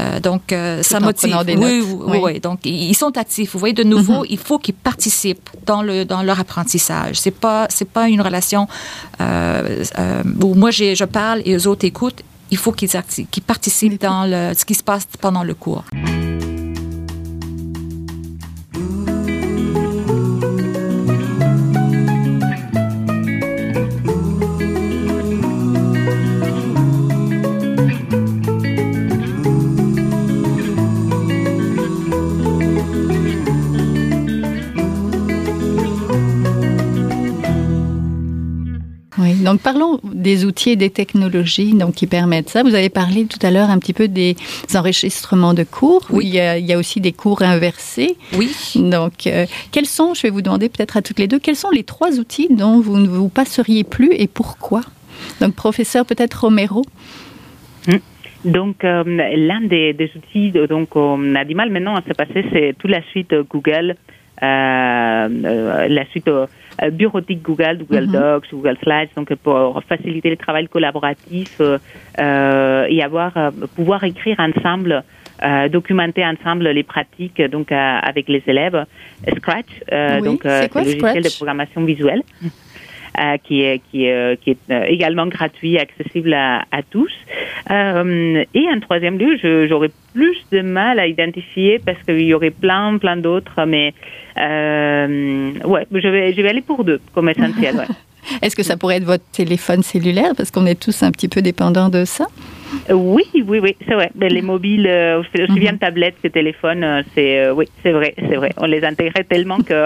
Euh, 0.00 0.20
donc, 0.28 0.42
ça 0.90 0.98
motive. 1.00 1.36
Oui, 1.46 1.54
oui, 1.56 1.96
oui, 2.10 2.18
oui, 2.24 2.40
Donc, 2.46 2.58
ils 2.64 2.98
sont 3.02 3.14
actifs. 3.24 3.50
Vous 3.52 3.58
voyez, 3.64 3.74
de 3.82 3.86
nouveau, 3.94 4.20
mm 4.20 4.26
-hmm. 4.26 4.36
il 4.36 4.40
faut 4.46 4.58
qu'ils 4.64 4.78
participent 4.94 5.50
dans, 5.66 5.82
le, 5.82 6.04
dans 6.04 6.22
leur 6.22 6.38
apprentissage. 6.38 7.18
C'est 7.18 7.38
pas, 7.46 7.66
c'est 7.68 7.90
pas 7.98 8.08
une 8.08 8.20
relation 8.20 8.68
où 9.20 10.54
moi, 10.54 10.70
je 10.70 11.04
parle 11.04 11.42
et 11.44 11.52
eux 11.56 11.66
autres 11.66 11.84
écoutent, 11.84 12.22
il 12.50 12.58
faut 12.58 12.72
qu'ils 12.72 12.90
qu 13.32 13.40
participent 13.40 14.00
dans 14.00 14.24
le, 14.32 14.54
ce 14.54 14.64
qui 14.64 14.74
se 14.74 14.84
passe 14.84 15.06
pendant 15.20 15.42
le 15.42 15.54
cours. 15.54 15.84
Donc 39.44 39.60
parlons 39.60 40.00
des 40.02 40.44
outils 40.44 40.70
et 40.70 40.76
des 40.76 40.90
technologies 40.90 41.74
donc, 41.74 41.94
qui 41.94 42.06
permettent 42.06 42.48
ça. 42.48 42.62
Vous 42.62 42.74
avez 42.74 42.88
parlé 42.88 43.26
tout 43.26 43.38
à 43.42 43.50
l'heure 43.50 43.70
un 43.70 43.78
petit 43.78 43.92
peu 43.92 44.08
des 44.08 44.36
enregistrements 44.74 45.54
de 45.54 45.64
cours. 45.64 46.06
Oui. 46.10 46.24
Il 46.26 46.34
y 46.34 46.40
a, 46.40 46.58
il 46.58 46.66
y 46.66 46.72
a 46.72 46.78
aussi 46.78 47.00
des 47.00 47.12
cours 47.12 47.42
inversés. 47.42 48.16
Oui. 48.36 48.50
Donc 48.74 49.26
euh, 49.26 49.46
quels 49.70 49.86
sont, 49.86 50.14
je 50.14 50.22
vais 50.22 50.30
vous 50.30 50.42
demander 50.42 50.68
peut-être 50.68 50.96
à 50.96 51.02
toutes 51.02 51.18
les 51.18 51.28
deux, 51.28 51.38
quels 51.38 51.56
sont 51.56 51.70
les 51.70 51.84
trois 51.84 52.18
outils 52.18 52.48
dont 52.50 52.80
vous 52.80 52.96
ne 52.96 53.06
vous 53.06 53.28
passeriez 53.28 53.84
plus 53.84 54.12
et 54.12 54.26
pourquoi? 54.26 54.80
Donc 55.40 55.54
professeur 55.54 56.06
peut-être 56.06 56.44
Romero. 56.44 56.82
Mmh. 57.86 57.96
Donc, 58.44 58.84
euh, 58.84 59.02
l'un 59.06 59.62
des, 59.62 59.94
des, 59.94 60.10
outils, 60.16 60.50
donc 60.50 60.96
on 60.96 61.34
a 61.34 61.44
du 61.46 61.54
mal 61.54 61.70
maintenant 61.70 61.96
à 61.96 62.02
se 62.02 62.12
passer, 62.12 62.44
c'est 62.52 62.74
toute 62.78 62.90
la 62.90 63.02
suite 63.04 63.34
Google, 63.48 63.96
euh, 64.42 65.86
la 65.88 66.04
suite 66.10 66.28
euh, 66.28 66.46
bureautique 66.92 67.42
Google, 67.42 67.78
Google 67.78 68.06
mm 68.06 68.14
-hmm. 68.14 68.34
Docs, 68.34 68.48
Google 68.52 68.76
Slides, 68.82 69.10
donc 69.16 69.34
pour 69.46 69.82
faciliter 69.88 70.30
le 70.30 70.36
travail 70.36 70.66
collaboratif 70.68 71.60
euh, 71.60 72.86
et 72.94 73.02
avoir 73.02 73.32
pouvoir 73.76 74.00
écrire 74.04 74.38
ensemble, 74.48 74.92
euh, 75.42 75.68
documenter 75.68 76.24
ensemble 76.34 76.66
les 76.78 76.86
pratiques 76.94 77.40
donc 77.54 77.68
avec 78.10 78.24
les 78.34 78.42
élèves. 78.52 78.78
Scratch, 79.38 79.72
oui, 79.90 80.22
donc 80.28 80.40
quoi, 80.42 80.58
le 80.60 80.90
logiciel 80.90 80.98
Scratch? 80.98 81.24
de 81.28 81.32
programmation 81.38 81.80
visuelle. 81.92 82.22
Euh, 83.16 83.36
qui 83.44 83.62
est, 83.62 83.80
qui 83.90 84.06
est, 84.06 84.40
qui 84.40 84.50
est 84.50 84.88
également 84.88 85.28
gratuit, 85.28 85.78
accessible 85.78 86.34
à, 86.34 86.64
tous. 86.90 87.12
Euh, 87.70 88.44
et 88.52 88.68
en 88.68 88.80
troisième 88.80 89.18
lieu, 89.18 89.38
j'aurais 89.68 89.90
plus 90.12 90.36
de 90.50 90.62
mal 90.62 90.98
à 90.98 91.06
identifier 91.06 91.78
parce 91.78 92.02
qu'il 92.02 92.22
y 92.22 92.34
aurait 92.34 92.50
plein, 92.50 92.98
plein 92.98 93.16
d'autres, 93.16 93.66
mais 93.66 93.94
euh, 94.36 95.52
ouais, 95.64 95.86
je 95.92 96.08
vais, 96.08 96.32
je 96.32 96.42
vais 96.42 96.48
aller 96.48 96.60
pour 96.60 96.82
deux 96.82 97.00
comme 97.14 97.28
essentiel. 97.28 97.86
Est-ce 98.42 98.56
que 98.56 98.64
ça 98.64 98.76
pourrait 98.76 98.96
être 98.96 99.04
votre 99.04 99.30
téléphone 99.30 99.84
cellulaire? 99.84 100.32
Parce 100.36 100.50
qu'on 100.50 100.66
est 100.66 100.80
tous 100.80 101.04
un 101.04 101.12
petit 101.12 101.28
peu 101.28 101.40
dépendants 101.40 101.90
de 101.90 102.04
ça? 102.04 102.26
Oui, 102.90 103.24
oui, 103.34 103.58
oui, 103.62 103.76
c'est 103.86 103.94
vrai. 103.94 104.10
Mais 104.14 104.28
les 104.28 104.42
mobiles, 104.42 104.86
euh, 104.86 105.20
aussi 105.20 105.58
bien 105.60 105.72
mm 105.72 105.76
-hmm. 105.76 105.78
tablettes 105.78 106.18
que 106.22 106.28
téléphones, 106.28 106.84
euh, 106.84 107.02
c'est 107.14 107.32
euh, 107.40 107.58
oui, 107.58 107.66
c'est 107.82 107.92
vrai, 107.98 108.14
c'est 108.28 108.36
vrai. 108.40 108.50
On 108.64 108.66
les 108.74 108.82
intégrait 108.84 109.24
tellement 109.24 109.60
que 109.70 109.78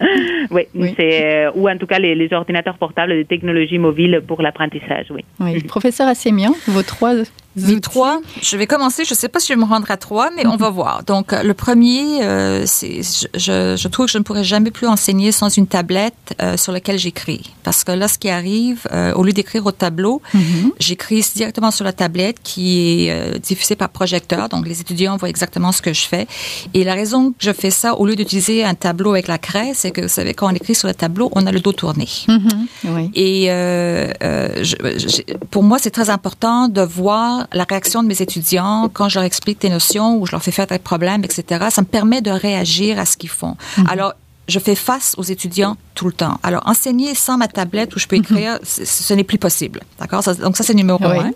oui, 0.56 0.64
oui. 0.74 0.94
c'est 0.96 1.48
ou 1.58 1.62
en 1.68 1.78
tout 1.80 1.88
cas 1.92 1.98
les, 2.04 2.14
les, 2.22 2.30
ordinateurs 2.32 2.78
portables, 2.84 3.12
les 3.12 3.28
technologies 3.34 3.78
mobiles 3.88 4.16
pour 4.28 4.38
l'apprentissage, 4.44 5.06
oui. 5.16 5.22
oui. 5.40 5.62
Professeur 5.76 6.06
Assémian, 6.14 6.52
vos 6.76 6.82
trois 6.92 7.14
les 7.56 7.80
trois, 7.80 8.20
je 8.42 8.56
vais 8.56 8.66
commencer. 8.66 9.04
Je 9.04 9.14
ne 9.14 9.18
sais 9.18 9.28
pas 9.28 9.38
si 9.40 9.48
je 9.48 9.52
vais 9.54 9.60
me 9.60 9.64
rendre 9.64 9.90
à 9.90 9.96
trois, 9.96 10.30
mais 10.34 10.44
mm 10.44 10.48
-hmm. 10.48 10.54
on 10.54 10.56
va 10.56 10.70
voir. 10.70 11.02
Donc, 11.04 11.26
le 11.32 11.54
premier, 11.54 12.22
euh, 12.22 12.64
c'est, 12.66 13.00
je, 13.34 13.76
je, 13.82 13.88
trouve 13.88 14.06
que 14.06 14.12
je 14.12 14.18
ne 14.18 14.24
pourrais 14.24 14.44
jamais 14.54 14.70
plus 14.70 14.86
enseigner 14.86 15.30
sans 15.32 15.50
une 15.60 15.66
tablette 15.66 16.14
euh, 16.42 16.56
sur 16.56 16.72
laquelle 16.72 16.98
j'écris. 16.98 17.44
Parce 17.66 17.84
que 17.84 17.92
là, 17.92 18.06
ce 18.08 18.18
qui 18.22 18.30
arrive, 18.40 18.80
euh, 18.92 19.18
au 19.18 19.22
lieu 19.26 19.32
d'écrire 19.32 19.64
au 19.66 19.74
tableau, 19.84 20.14
mm 20.34 20.40
-hmm. 20.40 20.70
j'écris 20.86 21.24
directement 21.40 21.72
sur 21.78 21.84
la 21.90 21.94
tablette 22.02 22.38
qui 22.50 22.66
est 23.08 23.38
diffusée 23.48 23.76
par 23.82 23.90
projecteur. 23.98 24.44
Donc, 24.52 24.62
les 24.70 24.78
étudiants 24.84 25.16
voient 25.20 25.32
exactement 25.36 25.72
ce 25.78 25.82
que 25.86 25.92
je 26.00 26.04
fais. 26.12 26.24
Et 26.76 26.82
la 26.90 26.94
raison 27.00 27.20
que 27.36 27.42
je 27.48 27.52
fais 27.62 27.74
ça, 27.82 27.88
au 28.00 28.04
lieu 28.08 28.16
d'utiliser 28.20 28.58
un 28.72 28.76
tableau 28.86 29.10
avec 29.16 29.28
la 29.34 29.38
craie, 29.48 29.72
c'est 29.80 29.92
que, 29.94 30.02
vous 30.06 30.14
savez, 30.20 30.32
quand 30.36 30.48
on 30.52 30.56
écrit 30.60 30.76
sur 30.80 30.88
le 30.92 30.96
tableau, 31.04 31.26
on 31.38 31.42
a 31.50 31.52
le 31.56 31.60
dos 31.66 31.74
tourné. 31.82 32.08
Mm 32.28 32.38
-hmm. 32.42 32.62
oui. 32.94 33.04
Et 33.26 33.38
je, 34.68 34.74
pour 35.52 35.62
moi, 35.68 35.76
c'est 35.82 35.94
très 35.98 36.10
important 36.18 36.58
de 36.78 36.82
voir 37.00 37.43
la 37.52 37.64
réaction 37.64 38.02
de 38.02 38.08
mes 38.08 38.20
étudiants 38.22 38.88
quand 38.92 39.08
je 39.08 39.18
leur 39.18 39.24
explique 39.24 39.60
des 39.60 39.70
notions 39.70 40.16
ou 40.18 40.26
je 40.26 40.32
leur 40.32 40.42
fais 40.42 40.50
faire 40.50 40.66
des 40.66 40.78
problèmes, 40.78 41.24
etc. 41.24 41.66
Ça 41.70 41.82
me 41.82 41.86
permet 41.86 42.20
de 42.20 42.30
réagir 42.30 42.98
à 42.98 43.06
ce 43.06 43.16
qu'ils 43.16 43.30
font. 43.30 43.56
Mm 43.56 43.82
-hmm. 43.82 43.92
Alors, 43.92 44.12
je 44.48 44.58
fais 44.58 44.74
face 44.74 45.14
aux 45.16 45.22
étudiants 45.22 45.76
tout 45.94 46.06
le 46.06 46.12
temps. 46.12 46.38
Alors, 46.42 46.62
enseigner 46.66 47.14
sans 47.14 47.38
ma 47.38 47.48
tablette 47.48 47.94
où 47.94 47.98
je 47.98 48.06
peux 48.06 48.16
écrire, 48.16 48.58
ce 48.64 49.14
n'est 49.14 49.24
plus 49.24 49.38
possible. 49.38 49.80
D'accord? 50.00 50.22
Donc, 50.40 50.56
ça, 50.56 50.64
c'est 50.64 50.74
numéro 50.74 51.02
un. 51.04 51.30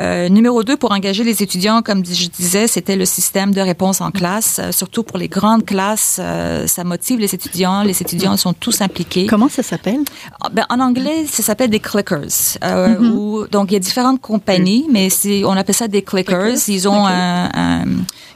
Euh, 0.00 0.28
numéro 0.28 0.62
deux, 0.62 0.76
pour 0.76 0.92
engager 0.92 1.24
les 1.24 1.42
étudiants, 1.42 1.82
comme 1.82 2.04
je 2.04 2.28
disais, 2.28 2.66
c'était 2.66 2.96
le 2.96 3.04
système 3.04 3.52
de 3.52 3.60
réponse 3.60 4.00
en 4.00 4.10
classe. 4.10 4.60
Euh, 4.62 4.72
surtout 4.72 5.02
pour 5.02 5.18
les 5.18 5.28
grandes 5.28 5.64
classes, 5.64 6.18
euh, 6.20 6.66
ça 6.66 6.84
motive 6.84 7.18
les 7.18 7.34
étudiants. 7.34 7.82
Les 7.82 8.00
étudiants 8.00 8.36
sont 8.36 8.52
tous 8.52 8.80
impliqués. 8.80 9.26
Comment 9.26 9.48
ça 9.48 9.62
s'appelle? 9.62 10.00
Ah, 10.40 10.48
ben, 10.52 10.64
en 10.70 10.80
anglais, 10.80 11.26
ça 11.28 11.42
s'appelle 11.42 11.70
des 11.70 11.80
clickers. 11.80 12.22
Mm-hmm. 12.62 13.50
donc, 13.50 13.70
il 13.70 13.74
y 13.74 13.76
a 13.76 13.80
différentes 13.80 14.20
compagnies, 14.20 14.86
mais 14.90 15.08
on 15.44 15.56
appelle 15.56 15.74
ça 15.74 15.88
des 15.88 16.02
clickers. 16.02 16.56
Ils 16.68 16.88
ont 16.88 17.06
un, 17.06 17.84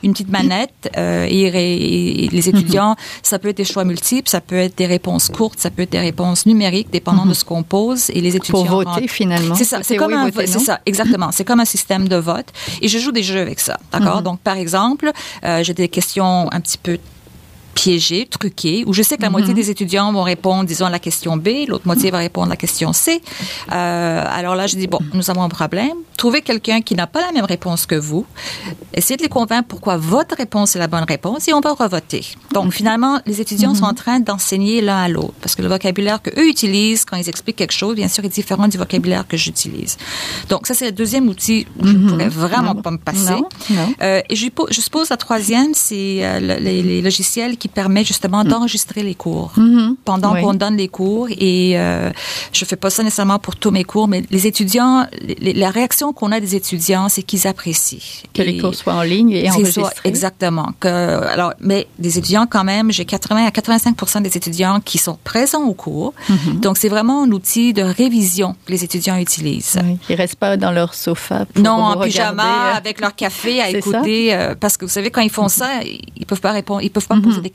une 0.03 0.13
petite 0.13 0.31
manette 0.31 0.91
et, 0.97 2.29
les 2.33 2.49
étudiants, 2.49 2.97
ça 3.23 3.39
peut 3.39 3.49
être 3.49 3.57
des 3.57 3.65
choix 3.65 3.85
multiples, 3.87 4.29
ça 4.29 4.41
peut 4.41 4.57
être 4.57 4.77
des 4.77 4.87
réponses 4.87 5.29
courtes, 5.29 5.59
ça 5.59 5.71
peut 5.71 5.83
être 5.83 5.93
des 5.93 6.01
réponses 6.01 6.47
numériques, 6.47 6.91
dépendant 6.91 7.25
de 7.25 7.29
mhm. 7.29 7.35
ce 7.35 7.45
qu'on 7.45 7.63
pose. 7.63 8.11
Et 8.11 8.21
les 8.21 8.37
étudiants. 8.37 8.65
Pour 8.65 8.85
voter, 8.85 9.09
finalement. 9.09 9.55
C'est 9.55 9.65
ça. 9.65 9.81
C'est 9.83 9.97
comme 9.97 10.13
un, 10.13 10.31
ça, 10.47 10.81
exactement. 10.87 11.31
C'est 11.33 11.45
comme 11.45 11.61
un 11.61 11.65
système 11.65 12.09
de 12.09 12.17
vote. 12.17 12.47
Et 12.83 12.89
je 12.89 12.99
joue 12.99 13.13
des 13.13 13.23
jeux 13.23 13.41
avec 13.41 13.61
ça. 13.61 13.79
D'accord? 13.93 14.19
Mhm. 14.19 14.25
Donc, 14.25 14.41
par 14.41 14.57
exemple, 14.57 15.11
euh, 15.45 15.63
j'ai 15.63 15.75
des 15.75 15.89
questions 15.89 16.49
un 16.53 16.61
petit 16.61 16.79
peu 16.79 16.99
piégé, 17.77 18.27
truqué, 18.27 18.85
où 18.87 18.95
je 18.95 19.03
sais 19.03 19.17
que 19.19 19.23
la 19.23 19.31
moitié 19.31 19.51
mhm. 19.51 19.61
des 19.61 19.71
étudiants 19.71 20.11
vont 20.11 20.23
répondre, 20.23 20.65
disons, 20.65 20.87
à 20.87 20.91
la 20.91 20.99
question 20.99 21.37
B, 21.37 21.69
l'autre 21.69 21.87
moitié 21.87 22.11
va 22.11 22.19
répondre 22.19 22.47
à 22.47 22.51
la 22.51 22.57
question 22.57 22.95
C. 22.95 23.21
Euh, 23.71 24.25
alors 24.27 24.57
là, 24.57 24.67
je 24.67 24.77
dis, 24.77 24.87
bon, 24.87 24.99
nous 25.13 25.31
avons 25.31 25.43
un 25.43 25.51
problème. 25.51 25.93
Trouvez 26.17 26.41
quelqu'un 26.41 26.81
qui 26.81 26.95
n'a 26.95 27.07
pas 27.07 27.21
la 27.21 27.33
même 27.33 27.45
réponse 27.45 27.85
que 27.85 27.95
vous. 27.95 28.25
Essayez 28.95 29.19
de 29.19 29.23
les 29.23 29.29
convaincre 29.29 29.69
pourquoi 29.69 29.99
votre 29.99 30.35
réponse 30.37 30.75
est 30.75 30.79
la 30.79 30.87
bonne 30.87 31.05
réponse 31.05 31.47
et 31.49 31.53
on 31.53 31.61
va 31.61 31.75
revoter. 31.75 32.25
Donc, 32.53 32.73
finalement, 32.73 33.21
les 33.27 33.43
étudiants 33.43 33.75
sont 33.75 33.85
en 33.85 33.89
mhm. 33.89 33.95
train 33.95 34.21
d'enseigner 34.21 34.81
l'un 34.81 35.03
à 35.03 35.09
l'autre 35.09 35.35
parce 35.43 35.55
que 35.55 35.61
le 35.61 35.69
vocabulaire 35.69 36.23
que 36.23 36.31
eux 36.31 36.49
utilisent 36.49 37.05
quand 37.05 37.19
ils 37.19 37.29
expliquent 37.29 37.57
quelque 37.57 37.73
chose, 37.73 37.95
bien 37.95 38.09
sûr, 38.09 38.25
est 38.25 38.31
différent 38.31 38.69
du 38.69 38.79
vocabulaire 38.79 39.29
que 39.29 39.37
j'utilise. 39.37 39.99
Donc, 40.49 40.67
ça, 40.67 40.73
c'est 40.73 40.87
le 40.87 40.93
deuxième 40.93 41.29
outil 41.29 41.67
où 41.79 41.87
je 41.87 41.93
ne 41.93 41.99
mhm. 41.99 42.09
pourrais 42.09 42.29
vraiment 42.31 42.75
pas 42.75 42.91
me 42.91 42.99
passer. 42.99 43.43
Euh, 44.01 44.23
et 44.31 44.35
je, 44.35 44.47
je, 44.71 44.81
suppose 44.81 45.11
la 45.11 45.19
troisième, 45.19 45.75
c'est 45.75 46.25
euh, 46.25 46.41
les, 46.59 46.83
les, 46.83 47.03
logiciels 47.03 47.59
qui 47.59 47.66
permet 47.69 48.05
justement 48.05 48.45
mm. 48.45 48.49
d'enregistrer 48.49 49.03
les 49.03 49.15
cours 49.15 49.53
mm-hmm. 49.57 49.97
pendant 50.05 50.35
qu'on 50.35 50.55
donne 50.55 50.77
les 50.77 50.89
cours. 50.89 51.29
Et 51.31 51.79
euh, 51.79 52.11
je 52.53 52.65
fais 52.65 52.77
pas 52.77 52.91
ça 52.91 53.03
nécessairement 53.03 53.39
pour 53.39 53.57
tous 53.57 53.71
mes 53.71 53.85
cours, 53.85 54.09
mais 54.09 54.23
les 54.31 54.47
étudiants, 54.47 55.07
la 55.41 55.71
réaction 55.71 56.13
qu'on 56.13 56.33
a 56.33 56.41
des 56.41 56.55
étudiants, 56.55 57.09
c'est 57.09 57.23
qu'ils 57.23 57.47
apprécient. 57.47 57.99
Que 58.35 58.43
les 58.43 58.59
cours 58.59 58.75
soient 58.75 58.95
en 58.95 59.03
ligne 59.03 59.33
et 59.33 59.51
enregistrés. 59.51 59.85
exactement. 60.05 60.73
Que, 60.81 60.89
alors, 60.89 61.53
mais 61.61 61.87
des 61.99 62.19
étudiants 62.19 62.47
quand 62.47 62.65
même, 62.65 62.91
j'ai 62.93 63.05
80 63.05 63.47
à 63.47 63.51
85 63.51 64.23
des 64.23 64.37
étudiants 64.37 64.81
qui 64.81 64.99
sont 64.99 65.19
présents 65.25 65.65
au 65.65 65.75
cours. 65.75 66.15
Mm-hmm. 66.29 66.61
Donc, 66.61 66.79
c'est 66.79 66.89
vraiment 66.89 67.25
un 67.25 67.31
outil 67.31 67.73
de 67.73 67.83
révision 67.83 68.57
que 68.67 68.73
les 68.73 68.85
étudiants 68.85 69.17
utilisent. 69.17 69.79
Oui. 69.83 69.99
Ils 70.09 70.17
restent 70.17 70.37
pas 70.37 70.57
dans 70.57 70.73
leur 70.73 70.95
sofa. 70.95 71.47
non, 71.57 71.73
en 71.73 72.01
pyjama, 72.01 72.73
euh, 72.73 72.77
avec 72.77 73.01
leur 73.01 73.15
café 73.15 73.61
à 73.61 73.71
écouter. 73.77 74.35
Euh, 74.35 74.55
parce 74.59 74.77
que 74.77 74.85
vous 74.85 74.91
savez, 74.91 75.11
quand 75.11 75.21
ils 75.21 75.31
font 75.31 75.49
ça, 75.49 75.81
ils 75.85 76.27
peuvent 76.27 76.41
pas 76.41 76.53
répondre, 76.53 76.83
ils 76.83 76.91
peuvent 76.91 77.07
pas 77.07 77.21
poser 77.21 77.41
des 77.41 77.51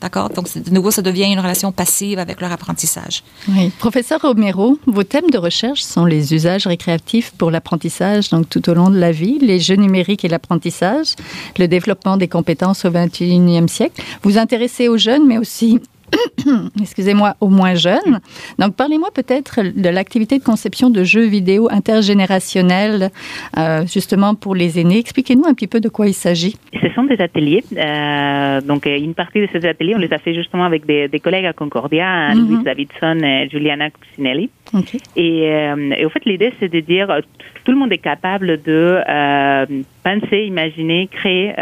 D'accord? 0.00 0.30
Donc, 0.30 0.46
de 0.56 0.70
nouveau, 0.70 0.90
ça 0.90 1.02
devient 1.02 1.24
une 1.24 1.40
relation 1.40 1.72
passive 1.72 2.18
avec 2.18 2.40
leur 2.40 2.52
apprentissage. 2.52 3.22
Oui. 3.48 3.70
Professeur 3.78 4.20
Romero, 4.22 4.78
vos 4.86 5.04
thèmes 5.04 5.30
de 5.30 5.38
recherche 5.38 5.82
sont 5.82 6.04
les 6.04 6.34
usages 6.34 6.66
récréatifs 6.66 7.32
pour 7.36 7.50
l'apprentissage, 7.50 8.30
donc 8.30 8.48
tout 8.48 8.68
au 8.70 8.74
long 8.74 8.90
de 8.90 8.98
la 8.98 9.12
vie, 9.12 9.38
les 9.40 9.60
jeux 9.60 9.76
numériques 9.76 10.24
et 10.24 10.28
l'apprentissage, 10.28 11.14
le 11.58 11.68
développement 11.68 12.16
des 12.16 12.28
compétences 12.28 12.84
au 12.84 12.90
21e 12.90 13.68
siècle. 13.68 14.02
Vous 14.22 14.38
intéressez 14.38 14.88
aux 14.88 14.98
jeunes, 14.98 15.26
mais 15.26 15.38
aussi 15.38 15.80
excusez-moi, 16.80 17.34
aux 17.40 17.48
moins 17.48 17.74
jeunes. 17.74 18.20
Donc, 18.58 18.76
parlez-moi 18.76 19.08
peut-être 19.14 19.60
de 19.62 19.88
l'activité 19.88 20.38
de 20.38 20.44
conception 20.44 20.90
de 20.90 21.04
jeux 21.04 21.26
vidéo 21.26 21.68
intergénérationnels, 21.70 23.10
euh, 23.56 23.86
justement 23.86 24.34
pour 24.34 24.54
les 24.54 24.78
aînés. 24.78 24.98
Expliquez-nous 24.98 25.46
un 25.46 25.54
petit 25.54 25.66
peu 25.66 25.80
de 25.80 25.88
quoi 25.88 26.06
il 26.06 26.14
s'agit. 26.14 26.56
Ce 26.80 26.88
sont 26.94 27.04
des 27.04 27.20
ateliers. 27.20 27.64
Euh, 27.76 28.60
donc, 28.60 28.86
une 28.86 29.14
partie 29.14 29.40
de 29.40 29.48
ces 29.52 29.66
ateliers, 29.66 29.94
on 29.94 29.98
les 29.98 30.12
a 30.12 30.18
fait 30.18 30.34
justement 30.34 30.64
avec 30.64 30.86
des, 30.86 31.20
collègues 31.20 31.46
à 31.46 31.52
Concordia, 31.52 32.34
mm 32.34 32.38
Louis 32.38 32.62
Davidson 32.64 33.18
et 33.22 33.48
Juliana 33.50 33.90
Cucinelli. 33.90 34.50
Et, 35.16 35.50
euh, 35.50 35.90
et, 35.96 36.04
au 36.04 36.10
fait, 36.10 36.24
l'idée, 36.24 36.52
c'est 36.60 36.68
de 36.68 36.80
dire 36.80 37.08
tout 37.64 37.72
le 37.72 37.78
monde 37.78 37.92
est 37.92 37.98
capable 37.98 38.62
de 38.62 39.00
penser, 40.02 40.44
imaginer, 40.44 41.08
créer 41.08 41.54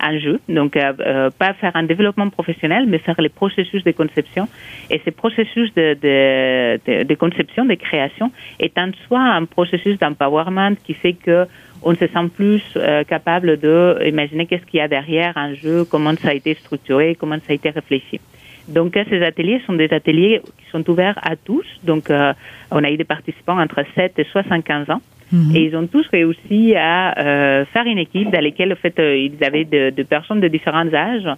un 0.00 0.18
jeu. 0.18 0.40
Donc, 0.48 0.76
euh, 0.76 0.92
euh, 1.00 1.30
pas 1.30 1.54
faire 1.54 1.72
un 1.74 1.84
développement 1.84 2.28
professionnel, 2.30 2.86
mais 2.86 2.98
faire 2.98 3.20
les 3.20 3.28
processus 3.28 3.82
de 3.84 3.92
conception. 3.92 4.48
Et 4.90 5.00
ces 5.04 5.10
processus 5.10 5.72
de, 5.74 5.94
de, 5.94 7.02
de, 7.04 7.14
conception, 7.14 7.64
de 7.64 7.74
création, 7.74 8.30
est 8.60 8.76
en 8.78 8.90
soi 9.06 9.20
un 9.20 9.44
processus 9.44 9.98
d'empowerment 9.98 10.76
qui 10.84 10.94
fait 10.94 11.14
que 11.14 11.46
on 11.82 11.94
se 11.94 12.06
sent 12.06 12.28
plus 12.34 12.62
euh, 12.76 13.04
capable 13.04 13.58
de 13.58 13.98
imaginer 14.06 14.46
qu'est-ce 14.46 14.64
qu'il 14.64 14.78
y 14.78 14.82
a 14.82 14.88
derrière 14.88 15.36
un 15.36 15.54
jeu, 15.54 15.84
comment 15.84 16.14
ça 16.16 16.30
a 16.30 16.34
été 16.34 16.54
structuré, 16.54 17.14
comment 17.14 17.36
ça 17.36 17.50
a 17.50 17.54
été 17.54 17.70
réfléchi. 17.70 18.20
Donc 18.68 18.98
ces 19.08 19.22
ateliers 19.22 19.60
sont 19.66 19.74
des 19.74 19.92
ateliers 19.92 20.40
qui 20.58 20.70
sont 20.72 20.88
ouverts 20.90 21.18
à 21.22 21.36
tous. 21.36 21.66
Donc 21.84 22.10
on 22.10 22.82
a 22.82 22.90
eu 22.90 22.96
des 22.96 23.04
participants 23.04 23.60
entre 23.60 23.84
7 23.94 24.18
et 24.18 24.24
75 24.24 24.90
ans. 24.90 25.00
Mhm. 25.32 25.56
Et 25.56 25.64
ils 25.64 25.76
ont 25.76 25.86
tous 25.86 26.06
réussi 26.08 26.74
à 26.76 27.18
euh, 27.18 27.64
faire 27.66 27.86
une 27.86 27.98
équipe 27.98 28.30
dans 28.30 28.40
laquelle, 28.40 28.72
en 28.72 28.76
fait, 28.76 28.98
euh, 28.98 29.16
ils 29.16 29.42
avaient 29.44 29.64
de, 29.64 29.90
de, 29.90 30.02
personnes 30.02 30.40
de 30.40 30.48
différents 30.48 30.92
âges, 30.94 31.28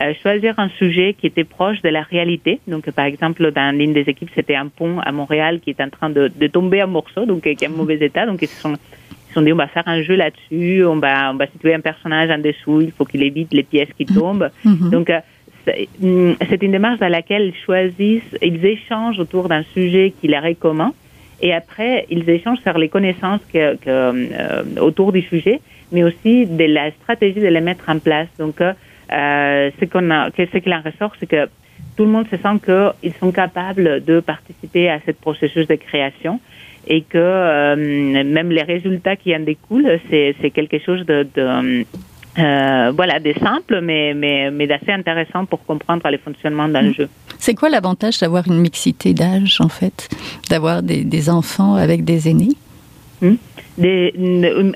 euh, 0.00 0.12
choisir 0.22 0.54
un 0.58 0.68
sujet 0.70 1.14
qui 1.18 1.26
était 1.26 1.44
proche 1.44 1.80
de 1.82 1.88
la 1.88 2.02
réalité. 2.02 2.60
Donc, 2.66 2.90
par 2.90 3.06
exemple, 3.06 3.50
dans 3.52 3.76
l'une 3.76 3.94
des 3.94 4.02
équipes, 4.02 4.30
c'était 4.34 4.54
un 4.54 4.68
pont 4.68 5.00
à 5.00 5.12
Montréal 5.12 5.60
qui 5.60 5.70
est 5.70 5.80
en 5.80 5.88
train 5.88 6.10
de, 6.10 6.30
de 6.34 6.46
tomber 6.46 6.82
en 6.82 6.88
morceaux, 6.88 7.24
donc 7.24 7.42
qui 7.42 7.48
est 7.48 7.68
en 7.68 7.70
mauvais 7.70 7.98
état. 8.00 8.26
Donc, 8.26 8.42
ils 8.42 8.48
se 8.48 8.60
sont, 8.60 8.74
ils 9.30 9.32
sont 9.32 9.42
dit, 9.42 9.52
on 9.52 9.56
va 9.56 9.68
faire 9.68 9.86
un 9.86 10.02
jeu 10.02 10.14
là-dessus, 10.14 10.84
on 10.84 10.96
va, 10.96 11.30
on 11.32 11.36
va 11.36 11.46
situer 11.46 11.74
un 11.74 11.80
personnage 11.80 12.30
en 12.30 12.38
dessous, 12.38 12.82
il 12.82 12.92
faut 12.92 13.06
qu'il 13.06 13.22
évite 13.22 13.52
les 13.54 13.62
pièces 13.62 13.92
qui 13.96 14.04
tombent. 14.04 14.50
Mhm. 14.64 14.90
Donc, 14.90 15.10
c'est 15.64 16.62
une 16.62 16.72
démarche 16.72 16.98
dans 16.98 17.08
laquelle 17.08 17.52
ils 17.54 17.64
choisissent, 17.64 18.36
ils 18.42 18.64
échangent 18.64 19.18
autour 19.18 19.48
d'un 19.48 19.62
sujet 19.74 20.12
qui 20.20 20.28
leur 20.28 20.44
est 20.44 20.54
commun 20.54 20.92
et 21.40 21.54
après, 21.54 22.06
ils 22.10 22.28
échangent 22.28 22.60
sur 22.60 22.76
les 22.78 22.88
connaissances 22.88 23.40
que, 23.52 23.76
que 23.76 23.86
euh, 23.88 24.62
autour 24.80 25.12
du 25.12 25.22
sujet, 25.22 25.60
mais 25.92 26.02
aussi 26.02 26.46
de 26.46 26.64
la 26.64 26.90
stratégie 26.92 27.40
de 27.40 27.46
les 27.46 27.60
mettre 27.60 27.88
en 27.88 27.98
place. 27.98 28.28
Donc, 28.38 28.60
euh, 28.60 29.70
ce 29.78 29.84
qu'on 29.84 30.10
a, 30.10 30.30
ce 30.36 30.58
qu'il 30.58 30.74
en 30.74 30.82
ressort, 30.82 31.12
c'est 31.20 31.26
que 31.26 31.48
tout 31.96 32.04
le 32.04 32.10
monde 32.10 32.26
se 32.28 32.36
sent 32.36 32.58
qu'ils 32.64 33.14
sont 33.14 33.32
capables 33.32 34.04
de 34.04 34.20
participer 34.20 34.88
à 34.90 35.00
ce 35.06 35.12
processus 35.12 35.66
de 35.66 35.76
création 35.76 36.40
et 36.86 37.02
que 37.02 37.18
euh, 37.18 37.76
même 38.24 38.50
les 38.50 38.62
résultats 38.62 39.16
qui 39.16 39.34
en 39.34 39.40
découlent, 39.40 39.98
c'est 40.10 40.50
quelque 40.50 40.78
chose 40.78 41.04
de, 41.06 41.26
de 41.34 41.84
euh, 42.38 42.92
voilà, 42.94 43.18
des 43.20 43.34
simples, 43.34 43.80
mais, 43.80 44.14
mais, 44.14 44.50
mais 44.50 44.66
d'assez 44.66 44.92
intéressants 44.92 45.44
pour 45.44 45.64
comprendre 45.64 46.08
le 46.10 46.18
fonctionnement 46.18 46.68
d'un 46.68 46.82
mm. 46.82 46.94
jeu. 46.94 47.08
C'est 47.38 47.54
quoi 47.54 47.68
l'avantage 47.68 48.18
d'avoir 48.18 48.46
une 48.46 48.58
mixité 48.60 49.14
d'âge, 49.14 49.60
en 49.60 49.68
fait? 49.68 50.08
D'avoir 50.50 50.82
des, 50.82 51.04
des, 51.04 51.30
enfants 51.30 51.74
avec 51.74 52.04
des 52.04 52.28
aînés? 52.28 52.56
Mm. 53.20 53.34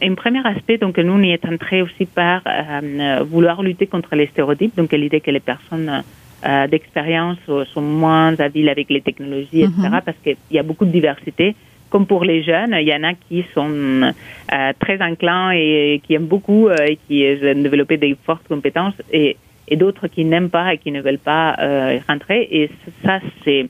un 0.02 0.14
premier 0.14 0.46
aspect, 0.46 0.78
donc 0.78 0.98
nous, 0.98 1.12
on 1.12 1.22
y 1.22 1.30
est 1.30 1.44
entré 1.44 1.82
aussi 1.82 2.06
par 2.06 2.42
euh, 2.46 3.24
vouloir 3.28 3.62
lutter 3.62 3.86
contre 3.86 4.14
les 4.16 4.26
stéréotypes, 4.26 4.76
donc 4.76 4.92
l'idée 4.92 5.20
que 5.20 5.30
les 5.30 5.40
personnes 5.40 6.02
euh, 6.44 6.66
d'expérience 6.66 7.38
sont 7.72 7.82
moins 7.82 8.38
habiles 8.40 8.68
avec 8.68 8.90
les 8.90 9.00
technologies, 9.00 9.62
etc., 9.62 9.72
mm-hmm. 9.78 10.02
parce 10.02 10.18
qu'il 10.24 10.36
y 10.50 10.58
a 10.58 10.62
beaucoup 10.62 10.84
de 10.84 10.90
diversité 10.90 11.54
comme 11.92 12.06
pour 12.06 12.24
les 12.24 12.42
jeunes, 12.42 12.74
il 12.80 12.88
y 12.88 12.94
en 12.94 13.04
a 13.04 13.12
qui 13.12 13.44
sont 13.54 13.70
euh, 13.70 14.72
très 14.80 14.98
enclins 15.02 15.50
et, 15.52 16.00
qui 16.02 16.14
aiment 16.14 16.24
beaucoup 16.26 16.68
euh, 16.68 16.86
et 16.86 16.96
qui 17.06 17.22
veulent 17.34 17.62
développer 17.62 17.98
des 17.98 18.16
fortes 18.24 18.48
compétences 18.48 18.94
et, 19.12 19.36
et 19.68 19.76
d'autres 19.76 20.08
qui 20.08 20.24
n'aiment 20.24 20.48
pas 20.48 20.72
et 20.72 20.78
qui 20.78 20.90
ne 20.90 21.02
veulent 21.02 21.18
pas 21.18 21.54
euh, 21.58 21.98
rentrer. 22.08 22.48
Et 22.50 22.70
ça, 23.04 23.20
c'est 23.44 23.68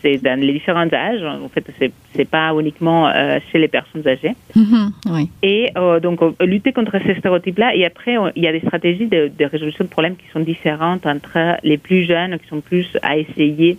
c'est 0.00 0.18
dans 0.18 0.38
les 0.38 0.52
différents 0.52 0.86
âges. 0.92 1.24
En 1.24 1.48
fait, 1.48 1.64
c'est 1.80 1.90
c'est 2.14 2.30
pas 2.30 2.52
uniquement 2.52 3.12
chez 3.50 3.58
les 3.58 3.66
personnes 3.66 4.06
âgées. 4.06 4.36
Mm-hmm, 4.56 4.90
oui. 5.10 5.28
Et 5.42 5.72
donc 6.00 6.20
lutter 6.40 6.72
contre 6.72 6.96
ces 7.04 7.16
stéréotypes-là. 7.16 7.74
Et 7.74 7.84
après, 7.84 8.14
il 8.36 8.42
y 8.44 8.46
a 8.46 8.52
des 8.52 8.60
stratégies 8.60 9.08
de, 9.08 9.32
de, 9.36 9.44
résolution 9.44 9.84
de 9.84 9.90
problèmes 9.90 10.14
qui 10.14 10.28
sont 10.32 10.38
différentes 10.38 11.04
entre 11.04 11.56
les 11.64 11.78
plus 11.78 12.04
jeunes 12.04 12.38
qui 12.38 12.46
sont 12.46 12.60
plus 12.60 12.96
à 13.02 13.16
essayer. 13.16 13.76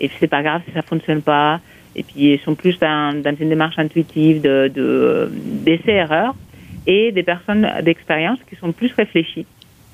Et 0.00 0.10
c'est 0.18 0.26
pas 0.26 0.42
grave 0.42 0.62
si 0.66 0.72
ça 0.72 0.82
fonctionne 0.82 1.22
pas 1.22 1.60
et 1.96 2.02
puis 2.02 2.32
ils 2.34 2.40
sont 2.40 2.54
plus 2.54 2.78
dans, 2.78 3.20
dans 3.20 3.34
une 3.38 3.48
démarche 3.48 3.78
intuitive 3.78 4.40
de, 4.40 4.70
de 4.74 5.30
d'essai-erreur 5.64 6.34
et 6.86 7.12
des 7.12 7.22
personnes 7.22 7.68
d'expérience 7.82 8.38
qui 8.48 8.56
sont 8.56 8.72
plus 8.72 8.92
réfléchies. 8.92 9.46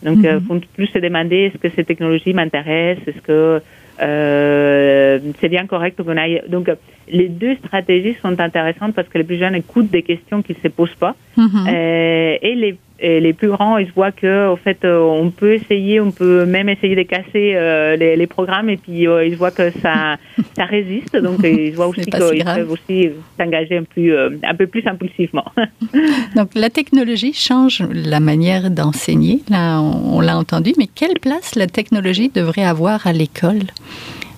Donc, 0.02 0.18
mm 0.18 0.40
font 0.46 0.60
plus 0.74 0.86
se 0.88 0.98
demander 0.98 1.36
est-ce 1.46 1.58
que 1.58 1.74
ces 1.74 1.84
technologies 1.84 2.34
m'intéressent, 2.34 3.08
est-ce 3.08 3.22
que 3.22 3.62
euh, 4.02 5.18
c'est 5.40 5.48
bien 5.48 5.66
correct 5.66 6.02
qu'on 6.02 6.16
aille? 6.16 6.42
Donc, 6.48 6.70
les 7.08 7.28
deux 7.28 7.56
stratégies 7.56 8.16
sont 8.20 8.38
intéressantes 8.38 8.94
parce 8.94 9.08
que 9.08 9.18
les 9.18 9.24
plus 9.24 9.38
jeunes 9.38 9.54
écoutent 9.54 9.90
des 9.90 10.02
questions 10.02 10.42
qu'ils 10.42 10.56
ne 10.62 10.68
se 10.68 10.74
posent 10.74 10.94
pas. 10.94 11.14
Mhm. 11.36 11.66
euh, 11.68 12.36
et 12.42 12.54
les 12.54 12.78
et 12.98 13.20
les 13.20 13.32
plus 13.32 13.48
grands, 13.48 13.78
ils 13.78 13.90
voient 13.92 14.12
que, 14.12 14.48
en 14.48 14.56
fait, 14.56 14.84
on 14.84 15.30
peut 15.30 15.54
essayer, 15.54 16.00
on 16.00 16.10
peut 16.10 16.46
même 16.46 16.68
essayer 16.68 16.96
de 16.96 17.02
casser 17.02 17.54
les, 17.98 18.16
les, 18.16 18.26
programmes, 18.26 18.70
et 18.70 18.76
puis 18.76 19.02
ils 19.02 19.36
voient 19.36 19.50
que 19.50 19.70
ça, 19.80 20.16
ça 20.56 20.64
résiste. 20.64 21.16
Donc, 21.16 21.40
ils 21.44 21.74
voient 21.74 21.88
aussi 21.88 22.02
qu'ils 22.02 22.44
peuvent 22.44 22.70
aussi 22.70 23.10
s'engager 23.38 23.78
un, 23.78 23.84
peu, 23.84 24.38
un 24.42 24.54
peu 24.54 24.66
plus 24.66 24.86
impulsivement. 24.86 25.44
donc, 26.36 26.50
la 26.54 26.70
technologie 26.70 27.32
change 27.32 27.82
la 27.92 28.20
manière 28.20 28.70
d'enseigner. 28.70 29.40
Là, 29.50 29.80
on, 29.80 30.16
on 30.16 30.20
l'a 30.20 30.36
entendu, 30.36 30.72
mais 30.78 30.86
quelle 30.86 31.18
place 31.20 31.54
la 31.54 31.66
technologie 31.66 32.30
devrait 32.34 32.64
avoir 32.64 33.06
à 33.06 33.12
l'école? 33.12 33.62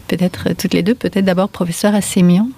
Peut-être 0.08 0.56
toutes 0.56 0.74
les 0.74 0.82
deux, 0.82 0.94
peut-être 0.94 1.24
d'abord 1.24 1.50
professeur 1.50 1.94
Assémion. 1.94 2.48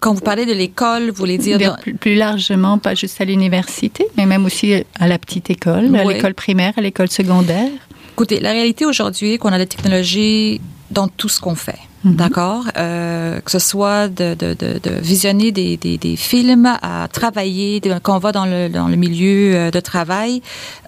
Quand 0.00 0.14
vous 0.14 0.20
parlez 0.22 0.46
de 0.46 0.52
l'école, 0.52 1.10
vous 1.10 1.16
voulez 1.16 1.36
dire... 1.36 1.76
Plus, 2.00 2.14
largement, 2.14 2.78
pas 2.78 2.94
juste 2.94 3.20
à 3.20 3.26
l'université, 3.26 4.06
mais 4.16 4.24
même 4.24 4.46
aussi 4.46 4.72
à 4.98 5.06
la 5.06 5.18
petite 5.18 5.50
école, 5.50 5.94
à 5.94 6.04
l'école 6.04 6.34
primaire, 6.34 6.72
à 6.76 6.80
l'école 6.80 7.10
secondaire. 7.10 7.68
Écoutez, 8.12 8.40
la 8.40 8.52
réalité 8.52 8.86
aujourd'hui, 8.86 9.38
qu'on 9.38 9.50
a 9.50 9.58
la 9.58 9.66
technologie 9.66 10.60
dans 10.90 11.08
tout 11.08 11.28
ce 11.28 11.40
qu'on 11.40 11.54
fait. 11.54 11.78
Mhm. 12.02 12.14
D'accord, 12.14 12.64
euh, 12.78 13.40
que 13.40 13.50
ce 13.50 13.58
soit 13.58 14.08
de, 14.08 14.34
de, 14.34 14.54
de, 14.54 14.80
de 14.82 14.90
visionner 15.02 15.52
des, 15.52 15.76
des, 15.76 15.98
des, 15.98 16.16
films, 16.16 16.66
à 16.80 17.08
travailler, 17.08 17.82
quand 18.02 18.16
on 18.16 18.18
va 18.18 18.32
dans 18.32 18.46
le, 18.46 18.68
dans 18.70 18.88
le 18.88 18.96
milieu 18.96 19.54
euh, 19.54 19.70
de 19.70 19.80
travail, 19.80 20.40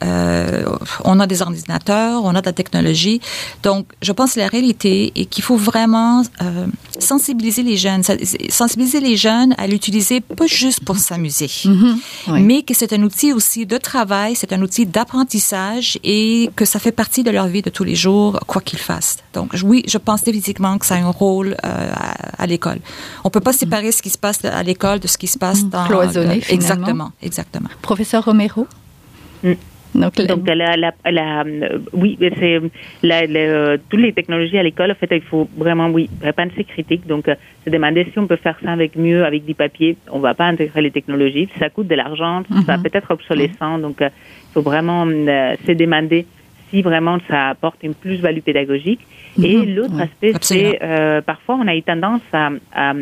euh, 0.02 0.64
on 1.04 1.20
a 1.20 1.26
des 1.26 1.42
ordinateurs, 1.42 2.24
on 2.24 2.34
a 2.34 2.40
de 2.40 2.46
la 2.46 2.54
technologie. 2.54 3.20
Donc, 3.62 3.86
je 4.00 4.10
pense 4.12 4.34
que 4.34 4.40
la 4.40 4.48
réalité 4.48 5.12
est 5.14 5.26
qu'il 5.26 5.44
faut 5.44 5.56
vraiment 5.56 6.22
euh, 6.40 6.66
sensibiliser 6.98 7.62
les 7.62 7.76
jeunes, 7.76 8.02
sensibiliser 8.48 9.00
les 9.00 9.18
jeunes 9.18 9.54
à 9.58 9.66
l'utiliser 9.66 10.22
pas 10.22 10.46
juste 10.46 10.82
pour 10.82 10.96
s'amuser, 10.96 11.50
mhm. 11.66 11.98
mais 12.40 12.62
que 12.62 12.72
c'est 12.72 12.94
un 12.94 13.02
outil 13.02 13.34
aussi 13.34 13.66
de 13.66 13.76
travail, 13.76 14.34
c'est 14.34 14.54
un 14.54 14.62
outil 14.62 14.86
d'apprentissage 14.86 15.98
et 16.04 16.48
que 16.56 16.64
ça 16.64 16.78
fait 16.78 16.92
partie 16.92 17.22
de 17.22 17.30
leur 17.30 17.48
vie 17.48 17.60
de 17.60 17.70
tous 17.70 17.84
les 17.84 17.96
jours, 17.96 18.40
quoi 18.46 18.62
qu'ils 18.62 18.78
fassent. 18.78 19.18
Donc, 19.34 19.52
oui, 19.62 19.82
je 19.86 19.98
pense 19.98 20.22
définitivement 20.22 20.78
que 20.78 20.86
ça 20.86 21.01
un 21.02 21.10
rôle 21.10 21.56
euh, 21.64 21.92
à, 22.38 22.46
l'école. 22.46 22.78
On 23.24 23.30
peut 23.30 23.40
pas 23.40 23.52
séparer 23.52 23.92
ce 23.92 24.02
qui 24.02 24.10
se 24.10 24.18
passe 24.18 24.44
à 24.44 24.62
l'école 24.62 25.00
de 25.00 25.06
ce 25.06 25.18
qui 25.18 25.26
se 25.26 25.38
passe 25.38 25.68
dans 25.68 25.84
cloisonné. 25.84 26.36
Euh, 26.38 26.54
exactement, 26.54 27.12
exactement. 27.22 27.68
Professeur 27.82 28.24
Romero? 28.24 28.66
Mm. 29.42 29.52
Donc, 29.94 30.18
la, 30.46 30.74
la, 30.76 30.92
la, 31.04 31.44
oui, 31.92 32.16
c'est 32.18 32.60
la, 33.02 33.76
toutes 33.90 34.00
les 34.00 34.14
technologies 34.14 34.56
à 34.56 34.62
l'école. 34.62 34.90
En 34.90 34.94
fait, 34.94 35.14
il 35.14 35.20
faut 35.20 35.46
vraiment, 35.54 35.88
oui, 35.90 36.08
penser 36.34 36.64
critique. 36.64 37.06
Donc, 37.06 37.28
euh, 37.28 37.34
se 37.66 37.70
demander 37.70 38.06
si 38.10 38.18
on 38.18 38.26
peut 38.26 38.36
faire 38.36 38.56
ça 38.64 38.72
avec 38.72 38.96
mieux, 38.96 39.22
avec 39.22 39.44
du 39.44 39.54
papier. 39.54 39.98
On 40.10 40.20
va 40.20 40.32
pas 40.32 40.46
intégrer 40.46 40.80
les 40.80 40.90
technologies. 40.90 41.48
Ça 41.58 41.68
coûte 41.68 41.88
de 41.88 41.94
l'argent, 41.94 42.42
ça 42.64 42.78
mhm. 42.78 42.82
peut 42.82 42.90
être 42.94 43.10
obsolescent. 43.10 43.78
Donc, 43.78 43.96
il 44.00 44.10
faut 44.54 44.62
vraiment 44.62 45.04
se 45.06 45.72
demander 45.72 46.24
si 46.72 46.82
vraiment 46.82 47.18
ça 47.28 47.50
apporte 47.50 47.82
une 47.82 47.94
plus-value 47.94 48.40
pédagogique. 48.40 49.00
Et 49.42 49.56
mhm. 49.58 49.74
l'autre 49.74 50.00
aspect, 50.00 50.32
c'est 50.40 50.78
euh, 50.82 51.20
parfois 51.20 51.56
on 51.56 51.68
a 51.68 51.76
eu 51.76 51.82
tendance 51.82 52.22
à, 52.32 52.50
à, 52.74 52.94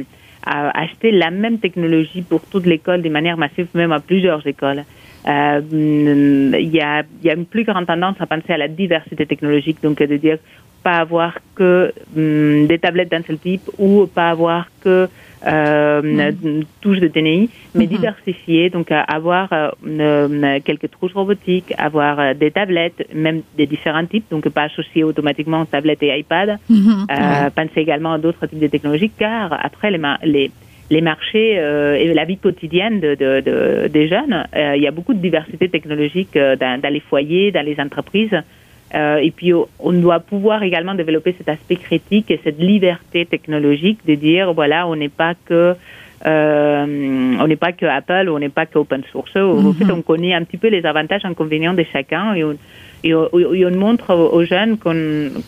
à, 0.45 0.81
acheter 0.83 1.13
la 1.13 1.31
même 1.31 1.59
technologie 1.59 2.23
pour 2.23 2.43
toute 2.43 2.67
l'école 2.67 3.03
de 3.03 3.09
manière 3.09 3.37
massive, 3.37 3.69
même 3.75 3.93
à 3.93 4.01
plusieurs 4.01 4.45
écoles. 4.47 4.85
Euh, 5.29 5.61
il 5.71 6.71
y, 6.71 6.81
a, 6.81 7.03
y 7.23 7.31
a 7.31 7.35
une 7.35 7.45
plus 7.45 7.65
grande 7.65 7.87
tendance 7.87 8.17
à 8.21 8.27
penser 8.27 8.53
à 8.53 8.59
la 8.59 8.69
diversité 8.69 9.27
technologique, 9.27 9.79
donc 9.83 9.99
de 9.99 10.17
dire 10.17 10.39
pas 10.83 10.97
avoir 10.97 11.35
que 11.55 11.93
hum, 12.17 12.67
des 12.67 12.79
tablettes 12.79 13.11
d'un 13.11 13.23
seul 13.23 13.39
type 13.39 13.69
ou 13.79 14.07
pas 14.07 14.31
avoir 14.31 14.69
que 14.83 15.09
euh, 15.47 16.03
mm. 16.03 16.65
touche 16.81 16.99
de 16.99 17.09
TNI, 17.09 17.49
mais 17.75 17.85
mm-hmm. 17.85 17.89
diversifier, 17.89 18.71
donc 18.71 18.93
euh, 18.93 19.01
avoir 19.09 19.49
euh, 19.53 20.59
quelques 20.65 20.91
trouches 20.91 21.15
robotiques, 21.15 21.73
avoir 21.79 22.21
euh, 22.21 22.35
des 22.35 22.51
tablettes, 22.51 23.09
même 23.15 23.43
des 23.57 23.67
différents 23.67 24.07
types, 24.07 24.25
donc 24.31 24.49
pas 24.49 24.65
associer 24.65 25.05
automatiquement 25.05 25.65
tablettes 25.65 26.03
et 26.03 26.19
iPad. 26.19 26.59
Mm-hmm. 26.71 27.51
Penser 27.51 27.81
également 27.81 28.15
à 28.15 28.19
d'autres 28.19 28.47
types 28.47 28.59
de 28.59 28.67
technologies, 28.67 29.11
car 29.11 29.53
après 29.53 29.91
les, 29.91 30.01
les 30.25 30.51
les 30.93 31.03
marchés 31.03 31.53
et 31.53 32.13
la 32.13 32.25
vie 32.25 32.37
quotidienne 32.37 32.99
de, 32.99 33.15
de, 33.15 33.41
de 33.41 33.87
des 33.87 34.09
jeunes, 34.09 34.45
il 34.57 34.83
y 34.83 34.89
a 34.89 34.91
beaucoup 34.91 35.15
de 35.15 35.21
diversité 35.21 35.69
technologique 35.69 36.35
dans, 36.35 36.81
dans 36.81 36.93
les 36.93 36.99
foyers, 36.99 37.53
dans 37.53 37.65
les 37.65 37.79
entreprises. 37.79 38.37
Euh, 38.95 39.17
et 39.17 39.31
puis, 39.31 39.53
on 39.79 39.93
doit 39.93 40.21
pouvoir 40.21 40.63
également 40.63 40.95
développer 40.95 41.35
cet 41.39 41.49
aspect 41.49 41.77
critique 41.77 42.31
et 42.31 42.41
cette 42.43 42.59
liberté 42.59 43.25
technologique 43.25 44.01
de 44.07 44.15
dire, 44.15 44.53
voilà, 44.53 44.87
on 44.87 44.97
n'est 44.97 45.09
pas 45.09 45.35
que 45.35 45.75
euh, 46.27 47.37
on 47.41 47.47
n'est 47.47 47.57
pas 47.57 47.73
que 47.73 47.87
Apple, 47.87 48.29
on 48.29 48.39
n'est 48.39 48.51
pas 48.51 48.67
que 48.67 48.79
open 48.79 49.03
source. 49.11 49.35
En 49.37 49.73
fait, 49.73 49.85
mhm. 49.85 49.91
on 49.93 50.03
connaît 50.03 50.35
un 50.35 50.45
petit 50.45 50.59
peu 50.59 50.69
les 50.69 50.85
avantages 50.85 51.23
et 51.25 51.27
inconvénients 51.27 51.73
de 51.73 51.85
chacun 51.85 52.35
et 52.35 52.45
on, 52.45 52.57
et, 53.03 53.15
on 53.15 53.71
montre 53.71 54.15
aux 54.15 54.45
jeunes 54.45 54.77
qu'on, 54.79 54.93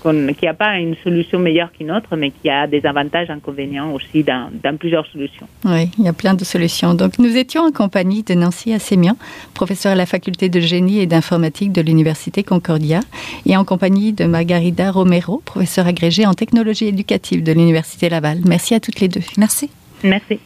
qu'il 0.02 0.42
n'y 0.42 0.48
a 0.48 0.54
pas 0.54 0.78
une 0.78 0.96
solution 1.02 1.38
meilleure 1.38 1.70
qu'une 1.72 1.90
autre, 1.90 2.16
mais 2.16 2.30
qu'il 2.30 2.48
y 2.48 2.50
a 2.50 2.66
des 2.66 2.84
avantages 2.86 3.28
et 3.28 3.32
inconvénients 3.32 3.92
aussi 3.92 4.22
dans, 4.22 4.50
dans, 4.62 4.76
plusieurs 4.76 5.06
solutions. 5.06 5.46
Oui, 5.64 5.90
il 5.98 6.04
y 6.04 6.08
a 6.08 6.12
plein 6.12 6.34
de 6.34 6.44
solutions. 6.44 6.94
Donc, 6.94 7.18
nous 7.18 7.36
étions 7.36 7.62
en 7.62 7.72
compagnie 7.72 8.22
de 8.22 8.34
Nancy 8.34 8.72
Assémian, 8.72 9.16
professeure 9.54 9.92
à 9.92 9.96
la 9.96 10.06
faculté 10.06 10.48
de 10.48 10.60
génie 10.60 11.00
et 11.00 11.06
d'informatique 11.06 11.72
de 11.72 11.82
l'Université 11.82 12.42
Concordia, 12.42 13.00
et 13.46 13.56
en 13.56 13.64
compagnie 13.64 14.12
de 14.12 14.24
Margarida 14.24 14.90
Romero, 14.90 15.42
professeure 15.44 15.86
agrégée 15.86 16.26
en 16.26 16.34
technologie 16.34 16.86
éducative 16.86 17.42
de 17.42 17.52
l'Université 17.52 18.08
Laval. 18.08 18.38
Merci 18.46 18.74
à 18.74 18.80
toutes 18.80 19.00
les 19.00 19.08
deux. 19.08 19.22
Merci. 19.36 19.70
Merci. 20.04 20.40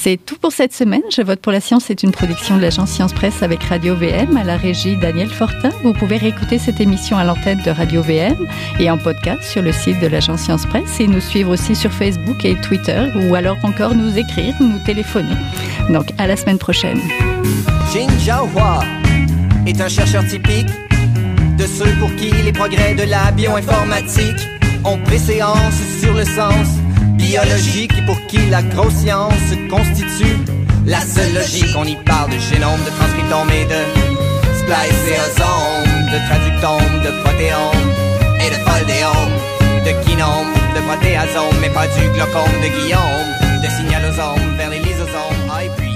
C'est 0.00 0.16
tout 0.16 0.36
pour 0.36 0.52
cette 0.52 0.72
semaine. 0.72 1.02
Je 1.10 1.22
vote 1.22 1.40
pour 1.40 1.50
la 1.50 1.60
science. 1.60 1.86
C'est 1.86 2.04
une 2.04 2.12
production 2.12 2.56
de 2.56 2.62
l'agence 2.62 2.90
Science 2.90 3.12
Presse 3.12 3.42
avec 3.42 3.64
Radio 3.64 3.96
VM 3.96 4.36
à 4.36 4.44
la 4.44 4.56
régie 4.56 4.96
Daniel 4.96 5.28
Fortin. 5.28 5.70
Vous 5.82 5.92
pouvez 5.92 6.18
réécouter 6.18 6.58
cette 6.58 6.80
émission 6.80 7.16
à 7.16 7.24
l'antenne 7.24 7.60
de 7.66 7.70
Radio 7.72 8.00
VM 8.00 8.46
et 8.78 8.88
en 8.92 8.96
podcast 8.96 9.42
sur 9.42 9.60
le 9.60 9.72
site 9.72 9.98
de 9.98 10.06
l'agence 10.06 10.42
Science 10.42 10.66
Presse 10.66 11.00
et 11.00 11.08
nous 11.08 11.20
suivre 11.20 11.50
aussi 11.50 11.74
sur 11.74 11.92
Facebook 11.92 12.44
et 12.44 12.54
Twitter 12.60 13.08
ou 13.16 13.34
alors 13.34 13.56
encore 13.64 13.96
nous 13.96 14.16
écrire 14.16 14.54
ou 14.60 14.64
nous 14.64 14.78
téléphoner. 14.84 15.34
Donc 15.90 16.12
à 16.16 16.28
la 16.28 16.36
semaine 16.36 16.58
prochaine. 16.58 17.00
Est 19.66 19.80
un 19.80 19.88
chercheur 19.88 20.24
typique 20.26 20.68
de 21.58 21.66
ceux 21.66 21.92
pour 21.98 22.14
qui 22.14 22.30
les 22.30 22.52
progrès 22.52 22.94
de 22.94 23.02
la 23.02 23.32
bioinformatique 23.32 24.46
ont 24.84 24.98
préséance 24.98 25.74
sur 26.00 26.14
le 26.14 26.24
sens 26.24 26.68
biologique 27.18 27.92
et 27.98 28.02
pour 28.06 28.18
qui 28.26 28.38
la 28.48 28.62
grosse 28.62 28.94
science 28.94 29.50
constitue 29.68 30.38
la 30.86 31.00
seule 31.00 31.34
logique. 31.34 31.74
On 31.76 31.84
y 31.84 31.96
parle 31.96 32.30
de 32.30 32.38
génome, 32.38 32.80
de 32.86 32.90
transcriptome 32.98 33.50
et 33.50 33.66
de 33.66 33.80
spliceosome, 34.60 35.90
de 36.14 36.18
traductome, 36.28 36.94
de 37.04 37.10
protéome 37.22 37.88
et 38.40 38.50
de 38.54 38.58
foldéome, 38.64 39.34
de 39.84 39.92
kinome, 40.04 40.54
de 40.74 40.80
protéasome, 40.88 41.56
mais 41.60 41.70
pas 41.70 41.86
du 41.86 42.08
glaucome 42.14 42.56
de 42.62 42.68
Guillaume, 42.76 43.30
de 43.62 43.68
signalosome 43.76 44.56
vers 44.56 44.70
les 44.70 44.78
lysosomes, 44.78 45.50
ah, 45.50 45.64
et 45.64 45.70
puis 45.76 45.88